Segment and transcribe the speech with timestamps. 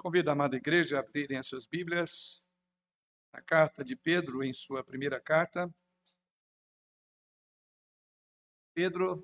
[0.00, 2.42] Convido a amada igreja a abrirem as suas Bíblias,
[3.34, 5.70] a carta de Pedro, em sua primeira carta.
[8.72, 9.22] Pedro,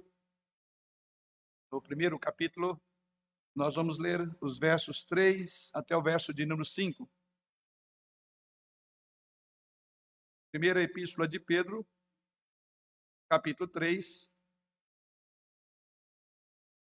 [1.73, 2.79] no primeiro capítulo,
[3.55, 7.11] nós vamos ler os versos 3 até o verso de número 5.
[10.53, 11.89] Primeira epístola de Pedro,
[13.31, 14.31] capítulo 3,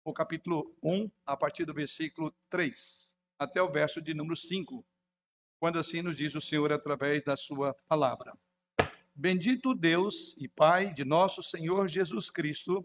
[0.06, 4.84] o capítulo 1, a partir do versículo 3 até o verso de número 5,
[5.58, 8.36] quando assim nos diz o Senhor através da sua palavra.
[9.14, 12.84] Bendito Deus e Pai de nosso Senhor Jesus Cristo,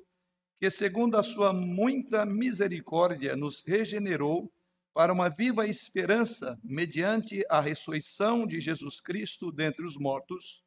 [0.60, 4.52] que segundo a sua muita misericórdia nos regenerou
[4.94, 10.64] para uma viva esperança mediante a ressurreição de Jesus Cristo dentre os mortos,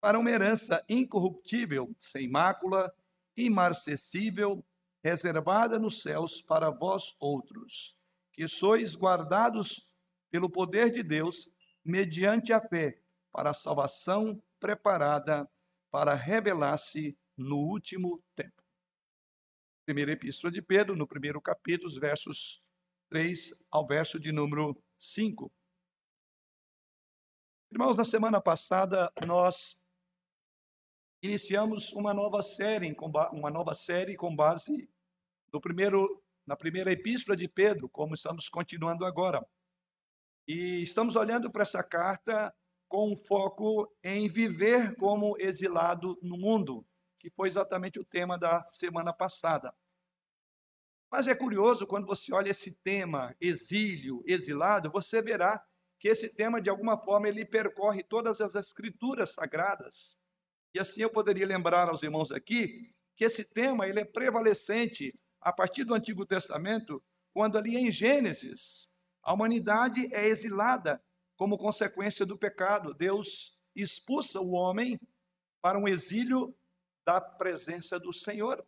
[0.00, 2.92] para uma herança incorruptível, sem mácula,
[3.36, 4.64] imarcessível,
[5.02, 7.96] reservada nos céus para vós outros
[8.34, 9.88] que sois guardados
[10.30, 11.48] pelo poder de Deus,
[11.84, 13.00] mediante a fé,
[13.32, 15.48] para a salvação preparada
[15.90, 18.62] para revelar-se no último tempo.
[19.84, 22.62] Primeira Epístola de Pedro, no primeiro capítulo, os versos
[23.10, 25.52] 3 ao verso de número 5.
[27.70, 29.84] Irmãos, na semana passada nós
[31.22, 32.96] iniciamos uma nova série,
[33.32, 34.88] uma nova série com base
[35.52, 39.44] no primeiro na primeira epístola de Pedro, como estamos continuando agora.
[40.46, 42.54] E estamos olhando para essa carta
[42.88, 46.86] com um foco em viver como exilado no mundo,
[47.18, 49.74] que foi exatamente o tema da semana passada.
[51.10, 55.64] Mas é curioso quando você olha esse tema, exílio, exilado, você verá
[55.98, 60.18] que esse tema, de alguma forma, ele percorre todas as escrituras sagradas.
[60.74, 65.52] E assim eu poderia lembrar aos irmãos aqui que esse tema ele é prevalecente a
[65.52, 68.90] partir do Antigo Testamento, quando ali em Gênesis,
[69.22, 71.04] a humanidade é exilada
[71.36, 72.94] como consequência do pecado.
[72.94, 74.98] Deus expulsa o homem
[75.60, 76.56] para um exílio
[77.04, 78.66] da presença do Senhor.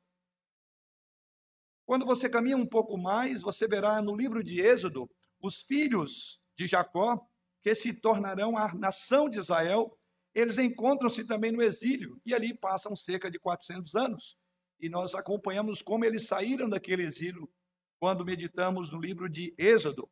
[1.86, 5.10] Quando você caminha um pouco mais, você verá no livro de Êxodo
[5.40, 7.26] os filhos de Jacó,
[7.62, 9.98] que se tornarão a nação de Israel,
[10.34, 14.36] eles encontram-se também no exílio e ali passam cerca de 400 anos
[14.80, 17.50] e nós acompanhamos como eles saíram daquele exílio
[17.98, 20.08] quando meditamos no livro de Êxodo.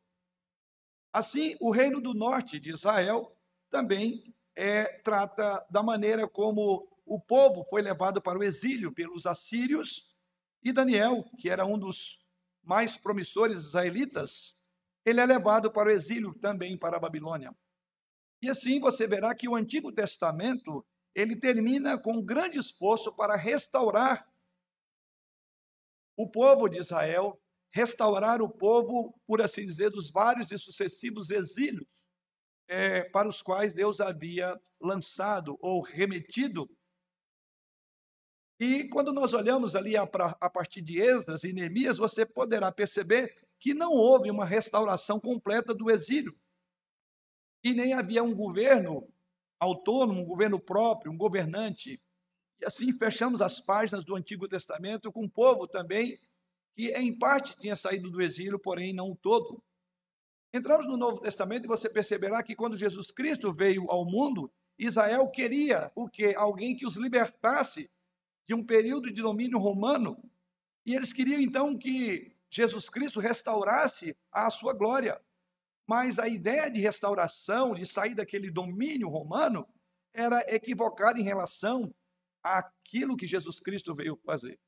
[1.13, 3.37] Assim, o reino do norte de Israel
[3.71, 10.15] também é, trata da maneira como o povo foi levado para o exílio pelos assírios
[10.63, 12.19] e Daniel, que era um dos
[12.63, 14.63] mais promissores israelitas,
[15.05, 17.55] ele é levado para o exílio também para a Babilônia.
[18.41, 23.37] E assim você verá que o Antigo Testamento ele termina com um grande esforço para
[23.37, 24.27] restaurar
[26.17, 27.41] o povo de Israel,
[27.73, 31.87] restaurar o povo, por assim dizer, dos vários e sucessivos exílios
[32.69, 36.69] é, para os quais Deus havia lançado ou remetido.
[38.61, 40.03] E quando nós olhamos ali a,
[40.41, 45.75] a partir de Esdras e Neemias, você poderá perceber que não houve uma restauração completa
[45.75, 46.39] do exílio.
[47.63, 49.11] E nem havia um governo
[49.59, 52.01] autônomo, um governo próprio, um governante
[52.65, 56.19] e assim fechamos as páginas do Antigo Testamento com um povo também
[56.75, 59.63] que, em parte, tinha saído do exílio, porém não todo.
[60.51, 65.29] Entramos no Novo Testamento e você perceberá que quando Jesus Cristo veio ao mundo, Israel
[65.29, 66.35] queria o que?
[66.35, 67.91] Alguém que os libertasse
[68.49, 70.19] de um período de domínio romano.
[70.87, 75.21] E eles queriam então que Jesus Cristo restaurasse a sua glória.
[75.87, 79.69] Mas a ideia de restauração, de sair daquele domínio romano,
[80.15, 81.95] era equivocada em relação
[82.45, 84.61] aquilo que Jesus Cristo veio fazer.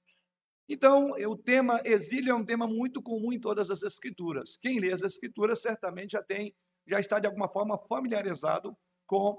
[0.68, 4.56] Então, o tema exílio é um tema muito comum em todas as escrituras.
[4.56, 8.76] Quem lê as escrituras certamente já tem, já está de alguma forma familiarizado
[9.06, 9.38] com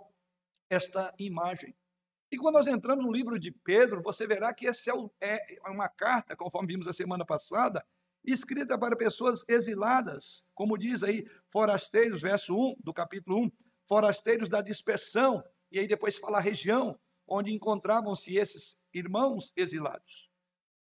[0.69, 1.75] esta imagem.
[2.31, 5.89] E quando nós entramos no livro de Pedro, você verá que essa é, é uma
[5.89, 7.85] carta, conforme vimos a semana passada,
[8.23, 13.51] escrita para pessoas exiladas, como diz aí, forasteiros, verso 1 do capítulo 1,
[13.87, 15.41] forasteiros da dispersão,
[15.71, 20.29] e aí depois fala a região, onde encontravam-se esses irmãos exilados.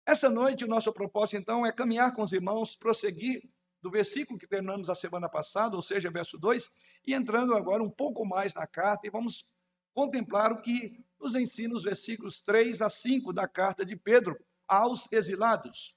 [0.06, 3.44] Essa noite, o nosso propósito, então, é caminhar com os irmãos, prosseguir
[3.82, 6.70] do versículo que terminamos a semana passada, ou seja, verso 2,
[7.06, 9.46] e entrando agora um pouco mais na carta, e vamos
[9.94, 14.38] contemplar o que nos ensina os versículos 3 a 5 da carta de Pedro
[14.68, 15.96] aos exilados.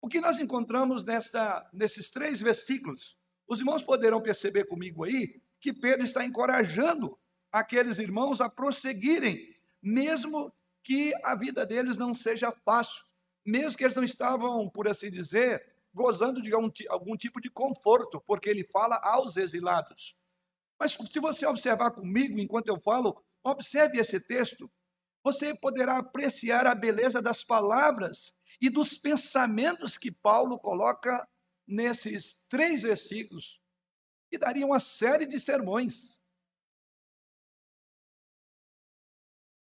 [0.00, 3.16] O que nós encontramos nesta, nesses três versículos?
[3.46, 7.18] Os irmãos poderão perceber comigo aí que Pedro está encorajando
[7.52, 10.52] aqueles irmãos a prosseguirem, mesmo
[10.82, 13.04] que a vida deles não seja fácil,
[13.44, 18.20] mesmo que eles não estavam, por assim dizer, gozando de algum, algum tipo de conforto,
[18.26, 20.16] porque ele fala aos exilados.
[20.78, 24.70] Mas se você observar comigo enquanto eu falo, observe esse texto,
[25.22, 31.28] você poderá apreciar a beleza das palavras e dos pensamentos que Paulo coloca
[31.66, 33.60] nesses três versículos,
[34.30, 36.20] que daria uma série de sermões.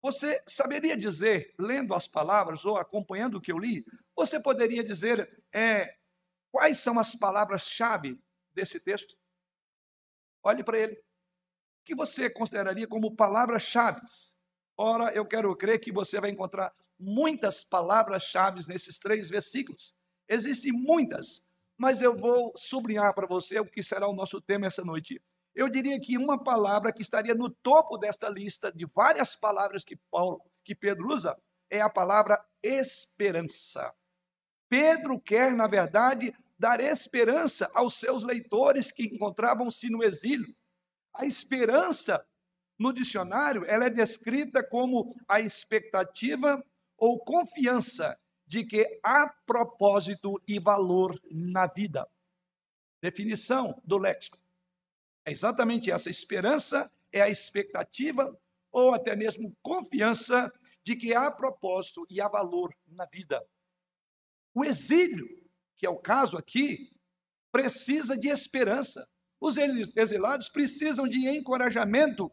[0.06, 5.44] Você saberia dizer, lendo as palavras ou acompanhando o que eu li, você poderia dizer
[5.52, 5.96] é,
[6.52, 8.16] quais são as palavras-chave
[8.54, 9.16] desse texto?
[10.44, 10.92] Olhe para ele.
[10.94, 14.00] O que você consideraria como palavras-chave?
[14.76, 19.92] Ora, eu quero crer que você vai encontrar muitas palavras-chave nesses três versículos.
[20.28, 21.44] Existem muitas,
[21.76, 25.20] mas eu vou sublinhar para você o que será o nosso tema essa noite.
[25.56, 29.96] Eu diria que uma palavra que estaria no topo desta lista de várias palavras que
[30.10, 31.34] Paulo, que Pedro usa,
[31.70, 33.90] é a palavra esperança.
[34.68, 40.54] Pedro quer, na verdade, dar esperança aos seus leitores que encontravam-se no exílio.
[41.14, 42.22] A esperança,
[42.78, 46.62] no dicionário, ela é descrita como a expectativa
[46.98, 48.14] ou confiança
[48.46, 52.06] de que há propósito e valor na vida.
[53.00, 54.45] Definição do léxico.
[55.26, 56.08] É exatamente essa.
[56.08, 58.38] Esperança é a expectativa
[58.70, 60.52] ou até mesmo confiança
[60.84, 63.44] de que há propósito e há valor na vida.
[64.54, 65.26] O exílio,
[65.76, 66.94] que é o caso aqui,
[67.50, 69.08] precisa de esperança.
[69.40, 72.30] Os exilados precisam de encorajamento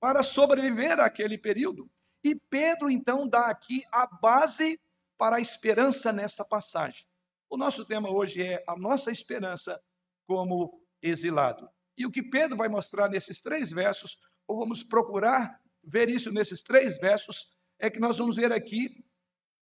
[0.00, 1.88] para sobreviver àquele período.
[2.22, 4.80] E Pedro, então, dá aqui a base
[5.16, 7.06] para a esperança nesta passagem.
[7.48, 9.80] O nosso tema hoje é a nossa esperança
[10.26, 11.70] como exilado.
[11.96, 16.62] E o que Pedro vai mostrar nesses três versos, ou vamos procurar ver isso nesses
[16.62, 19.04] três versos, é que nós vamos ver aqui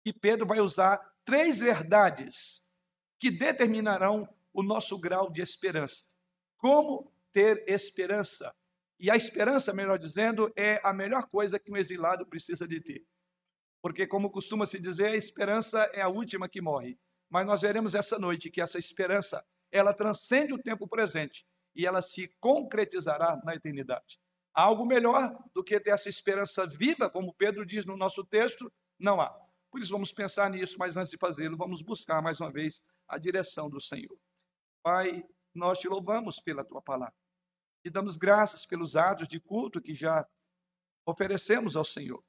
[0.04, 2.64] que Pedro vai usar três verdades
[3.20, 6.06] que determinarão o nosso grau de esperança.
[6.58, 8.54] Como ter esperança?
[9.00, 13.06] E a esperança, melhor dizendo, é a melhor coisa que um exilado precisa de ter.
[13.82, 17.00] Porque, como costuma se dizer, a esperança é a última que morre.
[17.30, 21.46] Mas nós veremos essa noite que essa esperança, ela transcende o tempo presente
[21.76, 24.20] e ela se concretizará na eternidade.
[24.54, 29.22] Algo melhor do que ter essa esperança viva, como Pedro diz no nosso texto, não
[29.22, 29.30] há.
[29.72, 33.18] Por isso vamos pensar nisso, mas antes de fazê-lo, vamos buscar mais uma vez a
[33.18, 34.18] direção do Senhor.
[34.84, 35.24] Pai,
[35.54, 37.16] nós te louvamos pela tua palavra
[37.84, 40.28] e damos graças pelos atos de culto que já
[41.06, 42.24] oferecemos ao Senhor.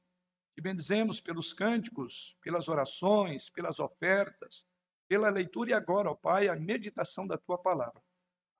[0.54, 4.66] Te bendizemos pelos cânticos, pelas orações, pelas ofertas,
[5.08, 8.02] pela leitura e agora, ó Pai, a meditação da tua palavra.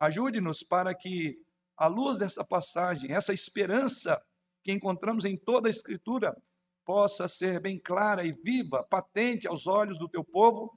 [0.03, 1.41] Ajude-nos para que,
[1.77, 4.21] à luz dessa passagem, essa esperança
[4.61, 6.37] que encontramos em toda a Escritura,
[6.85, 10.77] possa ser bem clara e viva, patente aos olhos do teu povo,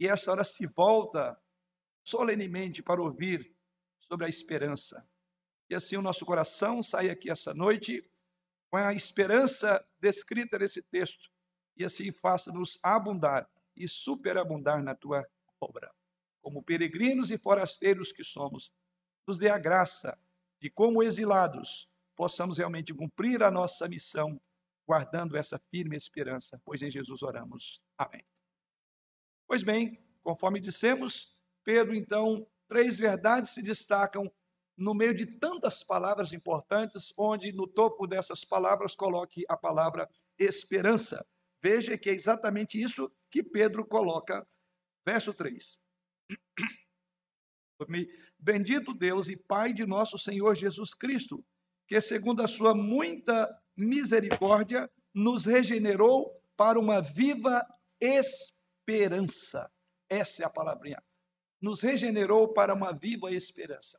[0.00, 1.40] e essa hora se volta
[2.02, 3.54] solenemente para ouvir
[4.00, 5.08] sobre a esperança.
[5.70, 8.02] E assim o nosso coração sai aqui essa noite
[8.72, 11.30] com a esperança descrita nesse texto,
[11.76, 15.24] e assim faça-nos abundar e superabundar na tua
[15.60, 15.94] obra
[16.44, 18.70] como peregrinos e forasteiros que somos,
[19.26, 20.18] nos dê a graça
[20.60, 24.38] de, como exilados, possamos realmente cumprir a nossa missão,
[24.86, 27.80] guardando essa firme esperança, pois em Jesus oramos.
[27.96, 28.22] Amém.
[29.46, 34.30] Pois bem, conforme dissemos, Pedro, então, três verdades se destacam
[34.76, 40.06] no meio de tantas palavras importantes, onde no topo dessas palavras coloque a palavra
[40.38, 41.26] esperança.
[41.62, 44.46] Veja que é exatamente isso que Pedro coloca.
[45.06, 45.82] Verso 3.
[48.38, 51.44] Bendito Deus e Pai de nosso Senhor Jesus Cristo,
[51.86, 57.66] que segundo a sua muita misericórdia nos regenerou para uma viva
[58.00, 59.70] esperança.
[60.08, 61.02] Essa é a palavrinha.
[61.60, 63.98] Nos regenerou para uma viva esperança.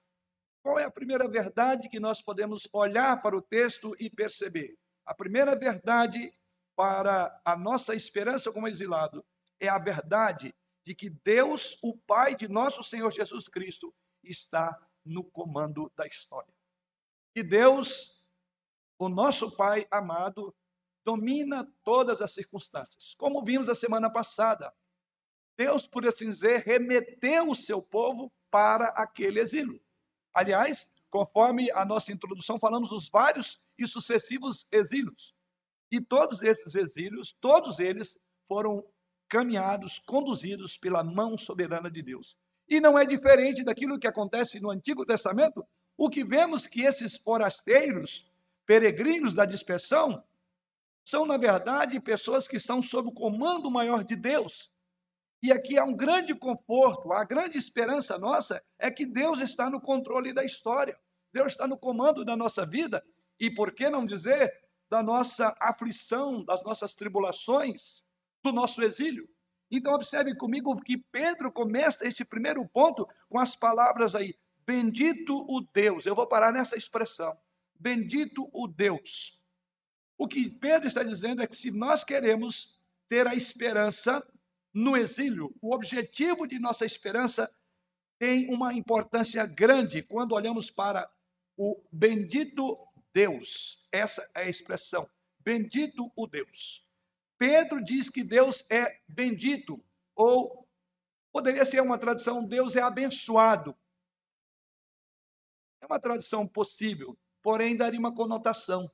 [0.64, 4.78] Qual é a primeira verdade que nós podemos olhar para o texto e perceber?
[5.06, 6.32] A primeira verdade
[6.76, 9.24] para a nossa esperança como exilado
[9.60, 10.54] é a verdade
[10.86, 16.54] de que Deus, o Pai de nosso Senhor Jesus Cristo, está no comando da história.
[17.36, 18.24] E Deus,
[19.00, 20.56] o nosso Pai amado,
[21.04, 23.16] domina todas as circunstâncias.
[23.16, 24.74] Como vimos a semana passada,
[25.58, 29.82] Deus, por assim dizer, remeteu o seu povo para aquele exílio.
[30.34, 35.34] Aliás, conforme a nossa introdução, falamos dos vários e sucessivos exílios.
[35.92, 38.86] E todos esses exílios, todos eles foram
[39.36, 42.38] caminhados, conduzidos pela mão soberana de Deus.
[42.70, 45.62] E não é diferente daquilo que acontece no Antigo Testamento,
[45.98, 48.32] o que vemos que esses forasteiros,
[48.66, 50.24] peregrinos da dispersão,
[51.04, 54.72] são, na verdade, pessoas que estão sob o comando maior de Deus.
[55.44, 59.82] E aqui há um grande conforto, a grande esperança nossa é que Deus está no
[59.82, 60.98] controle da história.
[61.34, 63.04] Deus está no comando da nossa vida.
[63.38, 64.50] E por que não dizer
[64.90, 68.05] da nossa aflição, das nossas tribulações,
[68.46, 69.28] do nosso exílio?
[69.70, 74.36] Então, observe comigo que Pedro começa esse primeiro ponto com as palavras aí:
[74.66, 76.06] Bendito o Deus.
[76.06, 77.36] Eu vou parar nessa expressão.
[77.80, 79.40] Bendito o Deus.
[80.18, 84.26] O que Pedro está dizendo é que se nós queremos ter a esperança
[84.74, 87.52] no exílio, o objetivo de nossa esperança
[88.18, 91.10] tem uma importância grande quando olhamos para
[91.58, 92.78] o bendito
[93.14, 93.86] Deus.
[93.92, 95.08] Essa é a expressão.
[95.40, 96.85] Bendito o Deus.
[97.38, 99.84] Pedro diz que Deus é bendito,
[100.16, 100.68] ou
[101.32, 103.76] poderia ser uma tradução: Deus é abençoado.
[105.82, 108.90] É uma tradução possível, porém daria uma conotação.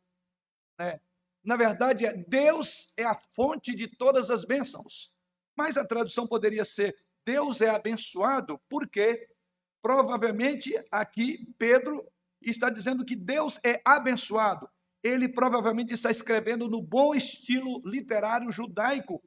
[0.77, 0.99] Né?
[1.43, 5.11] Na verdade, é Deus é a fonte de todas as bênçãos.
[5.55, 9.29] Mas a tradução poderia ser Deus é abençoado, porque
[9.81, 12.05] provavelmente aqui Pedro
[12.41, 14.69] está dizendo que Deus é abençoado.
[15.03, 19.21] Ele provavelmente está escrevendo no bom estilo literário judaico.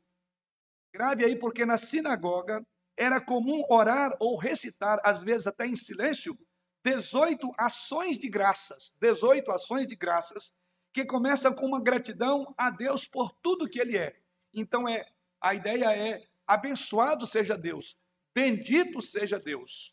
[0.92, 2.64] Grave aí, porque na sinagoga
[2.96, 6.38] era comum orar ou recitar, às vezes até em silêncio,
[6.84, 8.94] 18 ações de graças.
[9.00, 10.54] 18 ações de graças
[10.92, 14.16] que começam com uma gratidão a Deus por tudo que Ele é.
[14.52, 15.04] Então, é,
[15.40, 17.98] a ideia é: abençoado seja Deus,
[18.32, 19.92] bendito seja Deus.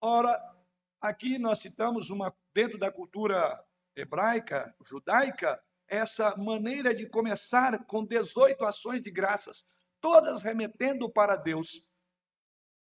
[0.00, 0.40] Ora,
[1.00, 3.64] Aqui nós citamos uma dentro da cultura
[4.00, 9.64] hebraica, judaica, essa maneira de começar com 18 ações de graças,
[10.00, 11.80] todas remetendo para Deus.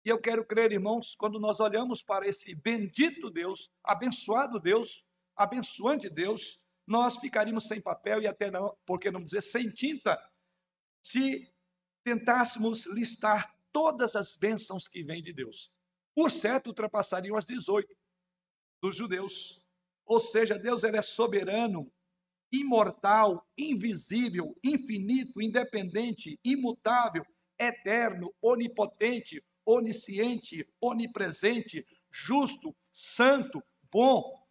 [0.04, 6.08] E eu quero crer, irmãos, quando nós olhamos para esse bendito Deus, abençoado Deus, abençoante
[6.08, 10.18] Deus, nós ficaríamos sem papel e até não, por que não dizer sem tinta,
[11.02, 11.52] se
[12.04, 15.70] tentássemos listar todas as bênçãos que vêm de Deus
[16.16, 17.94] por certo, ultrapassariam as 18
[18.82, 19.62] dos judeus.
[20.06, 21.92] Ou seja, Deus ele é soberano,
[22.52, 27.26] imortal, invisível, infinito, independente, imutável,
[27.58, 34.46] eterno, onipotente, onisciente, onipresente, justo, santo, bom.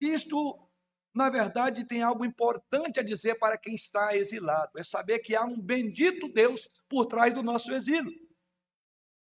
[0.00, 0.68] Isto,
[1.14, 5.44] na verdade, tem algo importante a dizer para quem está exilado: é saber que há
[5.44, 8.12] um bendito Deus por trás do nosso exílio.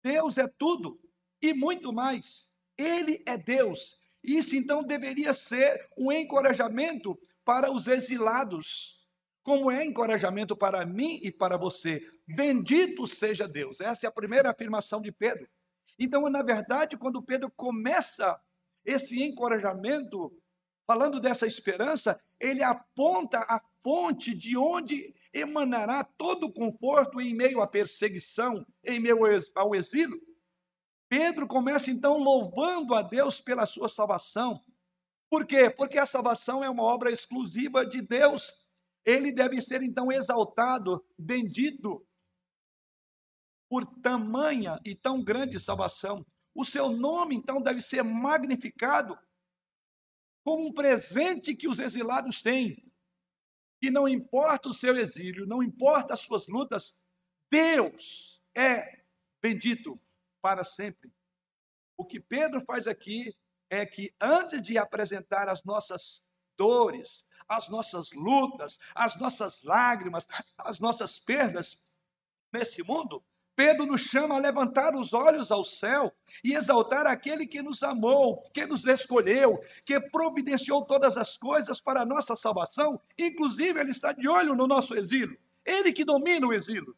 [0.02, 1.00] Deus é tudo
[1.40, 2.52] e muito mais.
[2.78, 4.00] Ele é Deus.
[4.22, 9.00] Isso então deveria ser um encorajamento para os exilados,
[9.42, 12.00] como é encorajamento para mim e para você.
[12.26, 13.80] Bendito seja Deus.
[13.80, 15.48] Essa é a primeira afirmação de Pedro.
[15.98, 18.40] Então, na verdade, quando Pedro começa
[18.84, 20.32] esse encorajamento,
[20.86, 27.60] falando dessa esperança, ele aponta a fonte de onde emanará todo o conforto em meio
[27.60, 29.18] à perseguição, em meio
[29.54, 30.20] ao exílio.
[31.12, 34.64] Pedro começa então louvando a Deus pela sua salvação.
[35.28, 35.68] Por quê?
[35.68, 38.50] Porque a salvação é uma obra exclusiva de Deus.
[39.04, 42.02] Ele deve ser então exaltado, bendito
[43.68, 46.24] por tamanha e tão grande salvação.
[46.54, 49.18] O seu nome então deve ser magnificado
[50.42, 52.90] como um presente que os exilados têm.
[53.82, 56.98] E não importa o seu exílio, não importa as suas lutas,
[57.50, 59.04] Deus é
[59.42, 60.00] bendito
[60.42, 61.10] para sempre.
[61.96, 63.34] O que Pedro faz aqui
[63.70, 66.26] é que antes de apresentar as nossas
[66.58, 70.26] dores, as nossas lutas, as nossas lágrimas,
[70.58, 71.80] as nossas perdas
[72.52, 77.62] nesse mundo, Pedro nos chama a levantar os olhos ao céu e exaltar aquele que
[77.62, 83.78] nos amou, que nos escolheu, que providenciou todas as coisas para a nossa salvação, inclusive
[83.78, 85.38] ele está de olho no nosso exílio.
[85.64, 86.96] Ele que domina o exílio.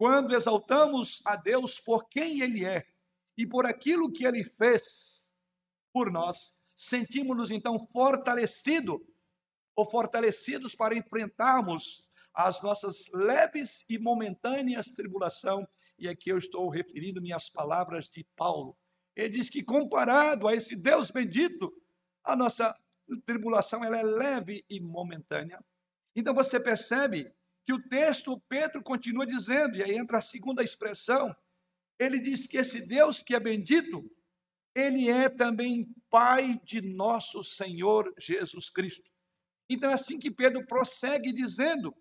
[0.00, 2.86] Quando exaltamos a Deus por quem Ele é
[3.36, 5.30] e por aquilo que Ele fez
[5.92, 8.98] por nós, sentimos-nos então fortalecidos
[9.76, 12.02] ou fortalecidos para enfrentarmos
[12.32, 15.68] as nossas leves e momentâneas tribulação.
[15.98, 18.74] E aqui eu estou referindo-me palavras de Paulo.
[19.14, 21.70] Ele diz que comparado a esse Deus bendito,
[22.24, 22.74] a nossa
[23.26, 25.62] tribulação ela é leve e momentânea.
[26.16, 27.30] Então você percebe
[27.70, 31.32] que o texto, Pedro continua dizendo, e aí entra a segunda expressão,
[32.00, 34.10] ele diz que esse Deus que é bendito,
[34.74, 39.08] ele é também Pai de nosso Senhor Jesus Cristo.
[39.68, 41.94] Então é assim que Pedro prossegue dizendo,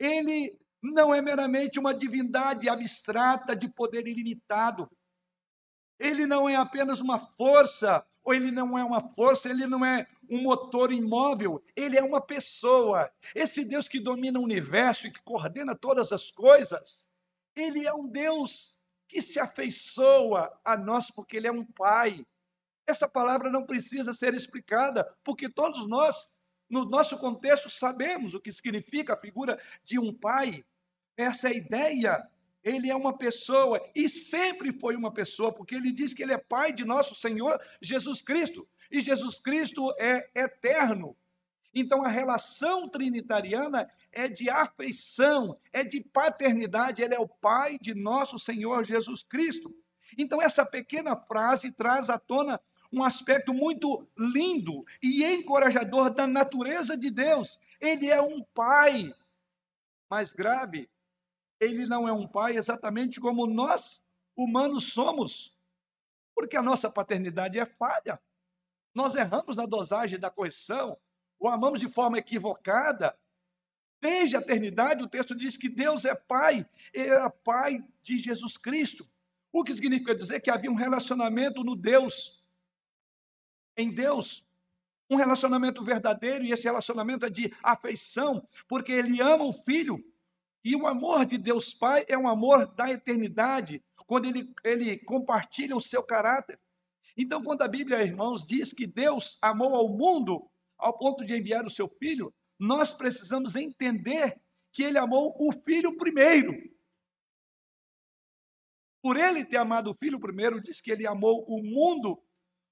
[0.00, 4.90] ele não é meramente uma divindade abstrata de poder ilimitado.
[5.98, 10.06] Ele não é apenas uma força, ou ele não é uma força, ele não é
[10.30, 13.10] um motor imóvel, ele é uma pessoa.
[13.34, 17.08] Esse Deus que domina o universo e que coordena todas as coisas,
[17.56, 18.76] Ele é um Deus
[19.08, 22.24] que se afeiçoa a nós porque ele é um pai.
[22.86, 26.36] Essa palavra não precisa ser explicada, porque todos nós,
[26.70, 30.64] no nosso contexto, sabemos o que significa a figura de um pai.
[31.16, 32.30] Essa é a ideia.
[32.62, 36.38] Ele é uma pessoa e sempre foi uma pessoa, porque ele diz que ele é
[36.38, 38.68] pai de nosso Senhor Jesus Cristo.
[38.90, 41.16] E Jesus Cristo é eterno.
[41.74, 47.94] Então a relação trinitariana é de afeição, é de paternidade, ele é o pai de
[47.94, 49.74] nosso Senhor Jesus Cristo.
[50.16, 52.60] Então essa pequena frase traz à tona
[52.90, 57.58] um aspecto muito lindo e encorajador da natureza de Deus.
[57.80, 59.14] Ele é um pai.
[60.10, 60.88] Mais grave,
[61.60, 64.02] ele não é um pai exatamente como nós
[64.36, 65.54] humanos somos,
[66.34, 68.20] porque a nossa paternidade é falha.
[68.94, 70.96] Nós erramos na dosagem da correção,
[71.38, 73.18] o amamos de forma equivocada.
[74.00, 78.56] Desde a eternidade, o texto diz que Deus é Pai, Ele era Pai de Jesus
[78.56, 79.08] Cristo.
[79.52, 82.44] O que significa dizer que havia um relacionamento no Deus,
[83.76, 84.44] em Deus,
[85.10, 90.04] um relacionamento verdadeiro, e esse relacionamento é de afeição, porque Ele ama o Filho,
[90.68, 95.74] e o amor de Deus Pai é um amor da eternidade, quando Ele, ele compartilha
[95.74, 96.60] o seu caráter.
[97.16, 100.46] Então, quando a Bíblia, irmãos, diz que Deus amou ao mundo,
[100.76, 104.38] ao ponto de enviar o seu filho, nós precisamos entender
[104.70, 106.52] que ele amou o filho primeiro.
[109.02, 112.22] Por ele ter amado o filho primeiro, diz que ele amou o mundo,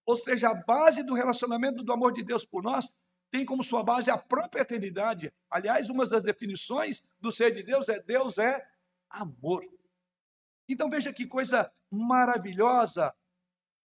[0.04, 2.92] ou seja, a base do relacionamento do amor de Deus por nós
[3.36, 5.30] tem como sua base a própria eternidade.
[5.50, 8.66] Aliás, uma das definições do ser de Deus é Deus é
[9.10, 9.62] amor.
[10.66, 13.14] Então veja que coisa maravilhosa.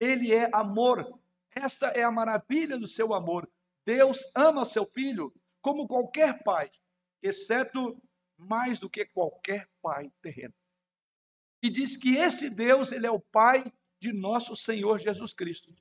[0.01, 1.17] Ele é amor.
[1.55, 3.49] Essa é a maravilha do seu amor.
[3.85, 6.69] Deus ama seu filho como qualquer pai,
[7.23, 7.97] exceto
[8.37, 10.53] mais do que qualquer pai terreno.
[11.63, 15.73] E diz que esse Deus, ele é o pai de nosso Senhor Jesus Cristo.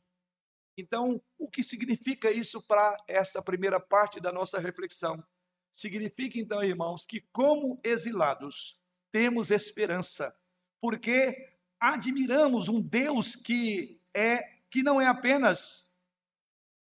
[0.76, 5.24] Então, o que significa isso para essa primeira parte da nossa reflexão?
[5.72, 8.78] Significa então, irmãos, que como exilados
[9.10, 10.34] temos esperança,
[10.80, 15.94] porque admiramos um Deus que é que não é apenas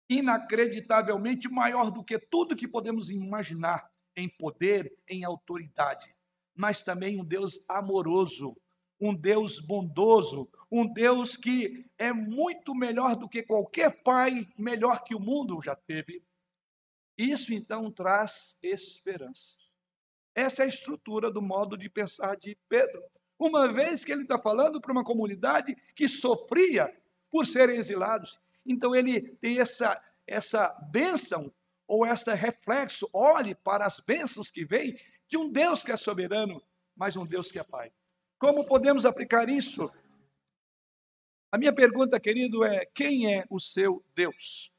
[0.09, 6.13] inacreditavelmente maior do que tudo que podemos imaginar em poder, em autoridade,
[6.53, 8.55] mas também um Deus amoroso,
[9.01, 15.15] um Deus bondoso, um Deus que é muito melhor do que qualquer pai, melhor que
[15.15, 16.23] o mundo já teve.
[17.17, 19.57] Isso então traz esperança.
[20.35, 23.03] Essa é a estrutura do modo de pensar de Pedro.
[23.39, 26.95] Uma vez que ele está falando para uma comunidade que sofria
[27.29, 31.51] por serem exilados, então ele tem essa, essa bênção
[31.87, 36.61] ou esse reflexo, olhe para as bênçãos que vêm de um Deus que é soberano,
[36.95, 37.91] mas um Deus que é Pai.
[38.41, 39.87] Como podemos aplicar isso?
[41.51, 44.73] A minha pergunta, querido, é: quem é o seu Deus?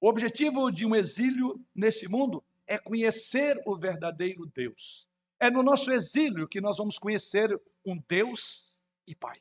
[0.00, 5.08] O objetivo de um exílio nesse mundo é conhecer o verdadeiro Deus.
[5.38, 7.48] É no nosso exílio que nós vamos conhecer
[7.86, 9.40] um Deus e Pai.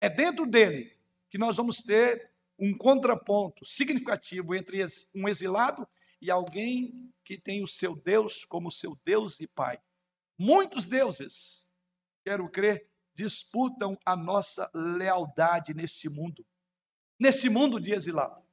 [0.00, 0.96] É dentro dele
[1.28, 4.82] que nós vamos ter um contraponto significativo entre
[5.14, 5.86] um exilado
[6.18, 9.78] e alguém que tem o seu Deus como seu Deus e Pai.
[10.38, 11.65] Muitos deuses,
[12.26, 16.44] quero crer, disputam a nossa lealdade nesse mundo,
[17.20, 18.44] nesse mundo de exilado.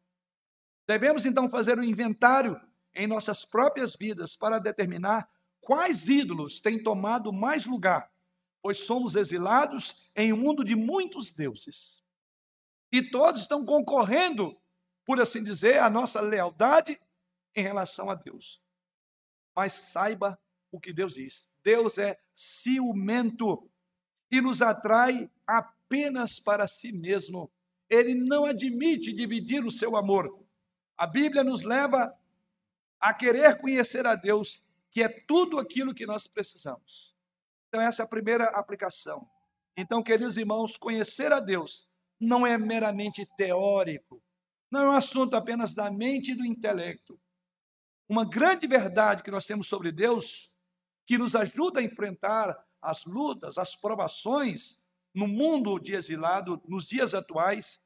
[0.88, 2.62] Devemos então fazer um inventário
[2.93, 5.27] em nossas próprias vidas para determinar
[5.59, 8.13] quais ídolos têm tomado mais lugar,
[8.62, 12.03] pois somos exilados em um mundo de muitos deuses.
[12.91, 14.55] E todos estão concorrendo,
[15.03, 17.01] por assim dizer, a nossa lealdade
[17.55, 18.62] em relação a Deus.
[19.55, 20.39] Mas saiba
[20.71, 23.69] o que Deus diz: Deus é ciumento
[24.32, 27.52] e nos atrai apenas para si mesmo.
[27.89, 30.43] Ele não admite dividir o seu amor.
[30.97, 32.13] A Bíblia nos leva
[32.99, 37.15] a querer conhecer a Deus, que é tudo aquilo que nós precisamos.
[37.67, 39.28] Então, essa é a primeira aplicação.
[39.76, 41.88] Então, queridos irmãos, conhecer a Deus
[42.19, 44.21] não é meramente teórico,
[44.71, 47.19] não é um assunto apenas da mente e do intelecto.
[48.08, 50.53] Uma grande verdade que nós temos sobre Deus,
[51.06, 54.82] que nos ajuda a enfrentar as lutas, as provações
[55.13, 57.80] no mundo de exilado, nos dias atuais,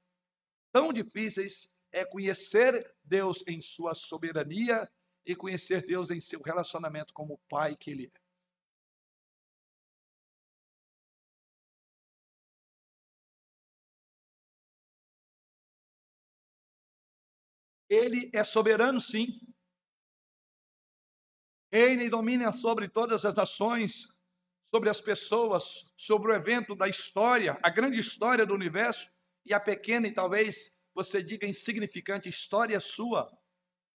[0.72, 4.90] tão difíceis, é conhecer Deus em sua soberania
[5.26, 8.28] e conhecer Deus em seu relacionamento como Pai que Ele é.
[17.90, 19.40] Ele é soberano, sim.
[21.78, 24.08] Reina e domina sobre todas as nações,
[24.66, 29.08] sobre as pessoas, sobre o evento da história, a grande história do universo
[29.46, 33.32] e a pequena e talvez você diga insignificante história sua.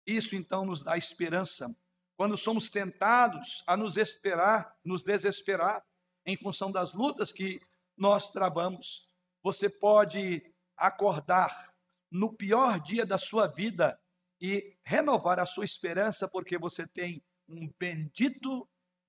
[0.05, 1.73] Isso então nos dá esperança.
[2.17, 5.81] Quando somos tentados a nos esperar, nos desesperar
[6.27, 7.61] em função das lutas que
[7.97, 9.09] nós travamos,
[9.41, 10.43] você pode
[10.77, 11.73] acordar
[12.11, 13.97] no pior dia da sua vida
[14.41, 18.69] e renovar a sua esperança, porque você tem um bendito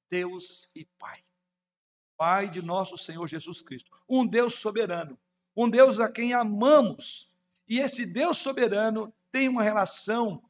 [0.10, 1.24] Deus e Pai.
[2.18, 3.92] Pai de nosso Senhor Jesus Cristo.
[4.08, 5.20] Um Deus soberano.
[5.56, 7.30] Um Deus a quem amamos.
[7.68, 10.44] E esse Deus soberano tem uma relação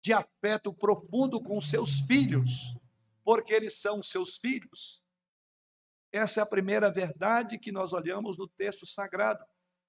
[0.00, 2.74] de afeto profundo com seus filhos,
[3.22, 5.02] porque eles são seus filhos.
[6.12, 9.44] Essa é a primeira verdade que nós olhamos no texto sagrado.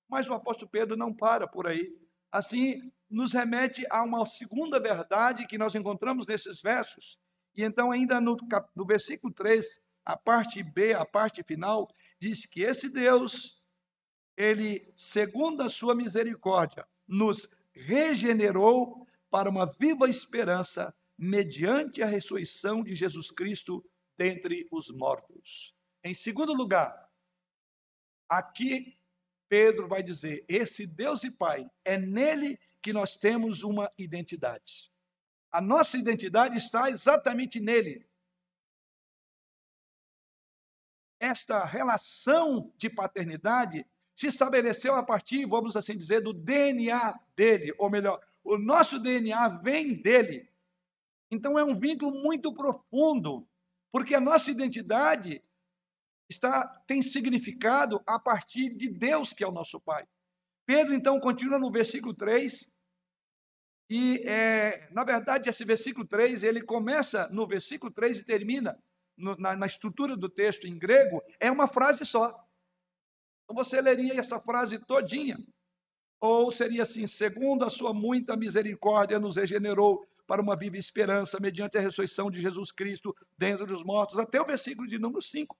[0.08, 1.96] Mas o apóstolo Pedro não para por aí.
[2.36, 7.18] Assim, nos remete a uma segunda verdade que nós encontramos nesses versos.
[7.56, 8.36] E então, ainda no,
[8.76, 13.64] no versículo 3, a parte B, a parte final, diz que esse Deus,
[14.36, 22.96] ele, segundo a sua misericórdia, nos regenerou para uma viva esperança mediante a ressurreição de
[22.96, 23.82] Jesus Cristo
[24.18, 25.74] dentre os mortos.
[26.04, 27.10] Em segundo lugar,
[28.28, 29.00] aqui
[29.48, 34.92] Pedro vai dizer: esse Deus e Pai, é nele que nós temos uma identidade.
[35.52, 38.06] A nossa identidade está exatamente nele.
[41.20, 47.90] Esta relação de paternidade se estabeleceu a partir, vamos assim dizer, do DNA dele, ou
[47.90, 50.50] melhor, o nosso DNA vem dele.
[51.30, 53.48] Então é um vínculo muito profundo,
[53.92, 55.44] porque a nossa identidade
[56.30, 60.08] está tem significado a partir de Deus, que é o nosso Pai.
[60.66, 62.68] Pedro, então, continua no versículo 3,
[63.90, 68.78] e, é, na verdade, esse versículo 3, ele começa no versículo 3 e termina
[69.16, 72.30] no, na, na estrutura do texto em grego, é uma frase só.
[73.44, 75.38] Então, você leria essa frase todinha.
[76.20, 81.78] Ou seria assim, segundo a sua muita misericórdia, nos regenerou para uma viva esperança, mediante
[81.78, 85.56] a ressurreição de Jesus Cristo dentre dos mortos, até o versículo de número 5.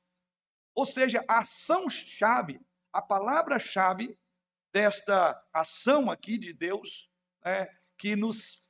[0.76, 2.60] Ou seja, a ação-chave,
[2.92, 4.20] a palavra-chave
[4.74, 7.10] desta ação aqui de Deus,
[7.46, 8.68] é, que nos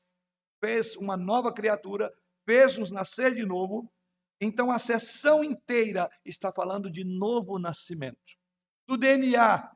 [0.60, 2.14] fez uma nova criatura,
[2.46, 3.92] fez-nos nascer de novo.
[4.40, 8.38] Então, a sessão inteira está falando de novo nascimento.
[8.88, 9.72] Do DNA.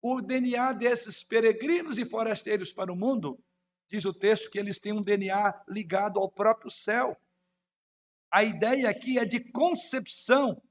[0.00, 3.36] O DNA desses peregrinos e forasteiros para o mundo,
[3.88, 7.20] diz o texto que eles têm um DNA ligado ao próprio céu.
[8.30, 10.62] A ideia aqui é de concepção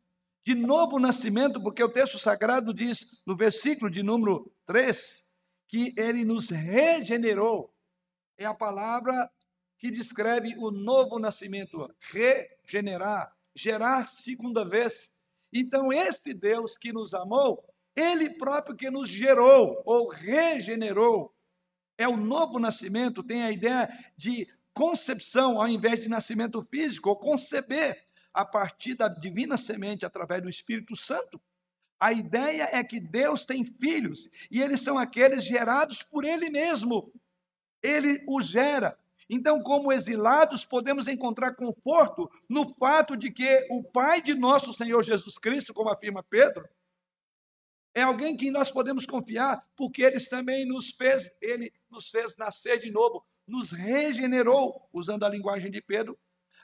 [0.48, 5.26] de novo nascimento, porque o texto sagrado diz no versículo de número 3
[5.68, 7.76] que ele nos regenerou.
[8.38, 9.30] É a palavra
[9.78, 15.12] que descreve o novo nascimento, regenerar, gerar segunda vez.
[15.52, 17.62] Então, esse Deus que nos amou,
[17.94, 21.36] ele próprio que nos gerou ou regenerou.
[21.98, 27.18] É o novo nascimento, tem a ideia de concepção ao invés de nascimento físico, ou
[27.18, 28.07] conceber
[28.38, 31.42] a partir da divina semente através do Espírito Santo.
[32.00, 37.12] A ideia é que Deus tem filhos e eles são aqueles gerados por Ele mesmo.
[37.82, 38.96] Ele os gera.
[39.28, 45.02] Então, como exilados, podemos encontrar conforto no fato de que o Pai de nosso Senhor
[45.04, 46.70] Jesus Cristo, como afirma Pedro,
[47.96, 52.78] é alguém que nós podemos confiar, porque ele também nos fez, ele nos fez nascer
[52.78, 56.16] de novo, nos regenerou, usando a linguagem de Pedro,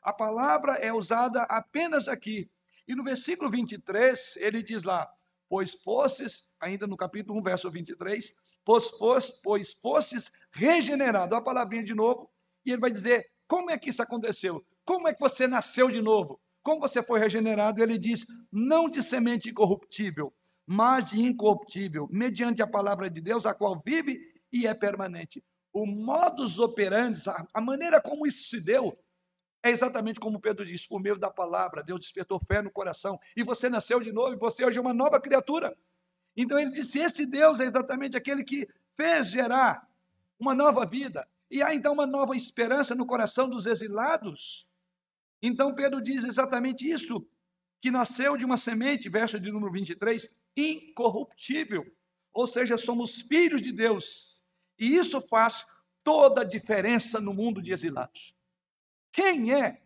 [0.04, 2.50] a palavra é usada apenas aqui.
[2.88, 5.10] E no versículo 23, ele diz lá:
[5.50, 8.34] Pois fostes, ainda no capítulo 1, verso 23,
[8.66, 11.36] pois, fosse, pois fostes regenerado.
[11.36, 12.30] A palavrinha de novo,
[12.66, 14.64] e ele vai dizer: Como é que isso aconteceu?
[14.86, 16.40] Como é que você nasceu de novo?
[16.62, 17.82] Como você foi regenerado?
[17.82, 20.34] Ele diz: Não de semente incorruptível,
[20.66, 24.20] mas de incorruptível, mediante a palavra de Deus, a qual vive
[24.52, 25.44] e é permanente.
[25.72, 27.20] O modus operandi,
[27.54, 28.96] a maneira como isso se deu,
[29.64, 33.44] é exatamente como Pedro disse, por meio da palavra, Deus despertou fé no coração, e
[33.44, 35.76] você nasceu de novo, e você hoje é uma nova criatura.
[36.36, 39.88] Então ele disse: esse Deus é exatamente aquele que fez gerar
[40.38, 44.68] uma nova vida, e há então uma nova esperança no coração dos exilados.
[45.42, 47.26] Então Pedro diz exatamente isso,
[47.80, 51.86] que nasceu de uma semente, verso de número 23, incorruptível.
[52.34, 54.44] Ou seja, somos filhos de Deus.
[54.78, 55.66] E isso faz
[56.04, 58.36] toda a diferença no mundo de exilados.
[59.14, 59.80] Quem é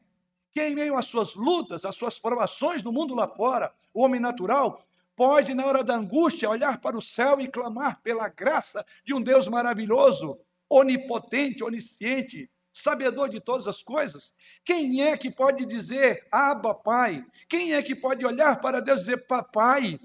[0.53, 4.21] que, em meio às suas lutas, às suas provações no mundo lá fora, o homem
[4.21, 4.83] natural,
[5.15, 9.21] pode, na hora da angústia, olhar para o céu e clamar pela graça de um
[9.21, 14.33] Deus maravilhoso, onipotente, onisciente, sabedor de todas as coisas?
[14.63, 17.25] Quem é que pode dizer, Abba, Pai?
[17.49, 19.99] Quem é que pode olhar para Deus e dizer, Papai?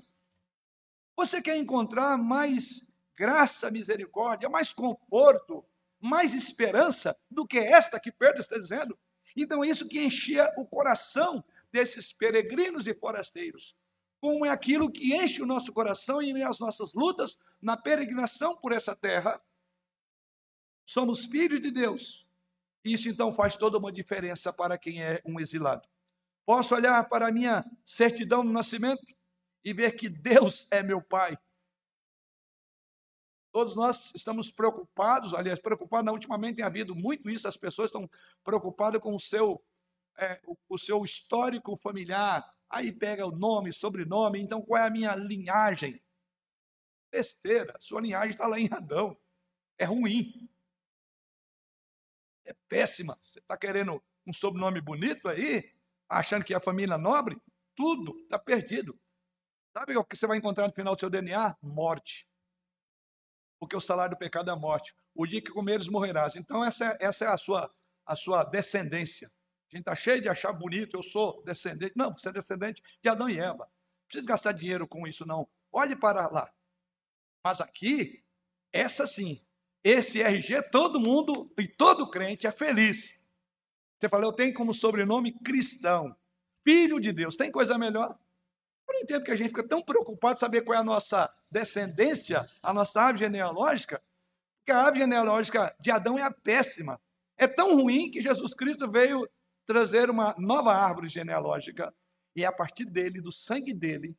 [1.16, 2.84] Você quer encontrar mais
[3.16, 5.64] graça, misericórdia, mais conforto,
[6.00, 8.98] mais esperança do que esta que Pedro está dizendo?
[9.36, 13.76] Então, isso que enchia o coração desses peregrinos e forasteiros.
[14.20, 18.72] Como é aquilo que enche o nosso coração e as nossas lutas na peregrinação por
[18.72, 19.40] essa terra.
[20.84, 22.26] Somos filhos de Deus.
[22.84, 25.88] Isso então faz toda uma diferença para quem é um exilado.
[26.44, 29.04] Posso olhar para a minha certidão no nascimento
[29.64, 31.38] e ver que Deus é meu Pai.
[33.52, 38.10] Todos nós estamos preocupados, aliás, preocupados, ultimamente tem havido muito isso, as pessoas estão
[38.42, 39.62] preocupadas com o seu,
[40.18, 44.90] é, o, o seu histórico familiar, aí pega o nome, sobrenome, então qual é a
[44.90, 46.02] minha linhagem?
[47.10, 49.14] Besteira, sua linhagem está lá em Adão,
[49.78, 50.48] é ruim,
[52.46, 55.70] é péssima, você está querendo um sobrenome bonito aí,
[56.08, 57.38] achando que é a família nobre?
[57.74, 58.98] Tudo está perdido.
[59.76, 61.56] Sabe o que você vai encontrar no final do seu DNA?
[61.62, 62.26] Morte.
[63.62, 64.92] Porque o salário do pecado é a morte.
[65.14, 66.34] O dia que comeres morrerás.
[66.34, 67.72] Então, essa é, essa é a, sua,
[68.04, 69.28] a sua descendência.
[69.28, 71.92] A gente está cheio de achar bonito, eu sou descendente.
[71.94, 73.58] Não, você é descendente de Adão e Eva.
[73.58, 75.48] Não precisa gastar dinheiro com isso, não.
[75.70, 76.52] Olhe para lá.
[77.44, 78.24] Mas aqui,
[78.72, 79.40] essa sim,
[79.84, 83.24] esse RG, todo mundo e todo crente é feliz.
[83.96, 86.16] Você fala, eu tenho como sobrenome cristão,
[86.66, 87.36] filho de Deus.
[87.36, 88.18] Tem coisa melhor?
[88.92, 92.46] Não entendo que a gente fica tão preocupado em saber qual é a nossa descendência,
[92.62, 94.02] a nossa árvore genealógica,
[94.58, 97.00] porque a árvore genealógica de Adão é a péssima.
[97.38, 99.26] É tão ruim que Jesus Cristo veio
[99.64, 101.92] trazer uma nova árvore genealógica.
[102.36, 104.14] E é a partir dele, do sangue dele,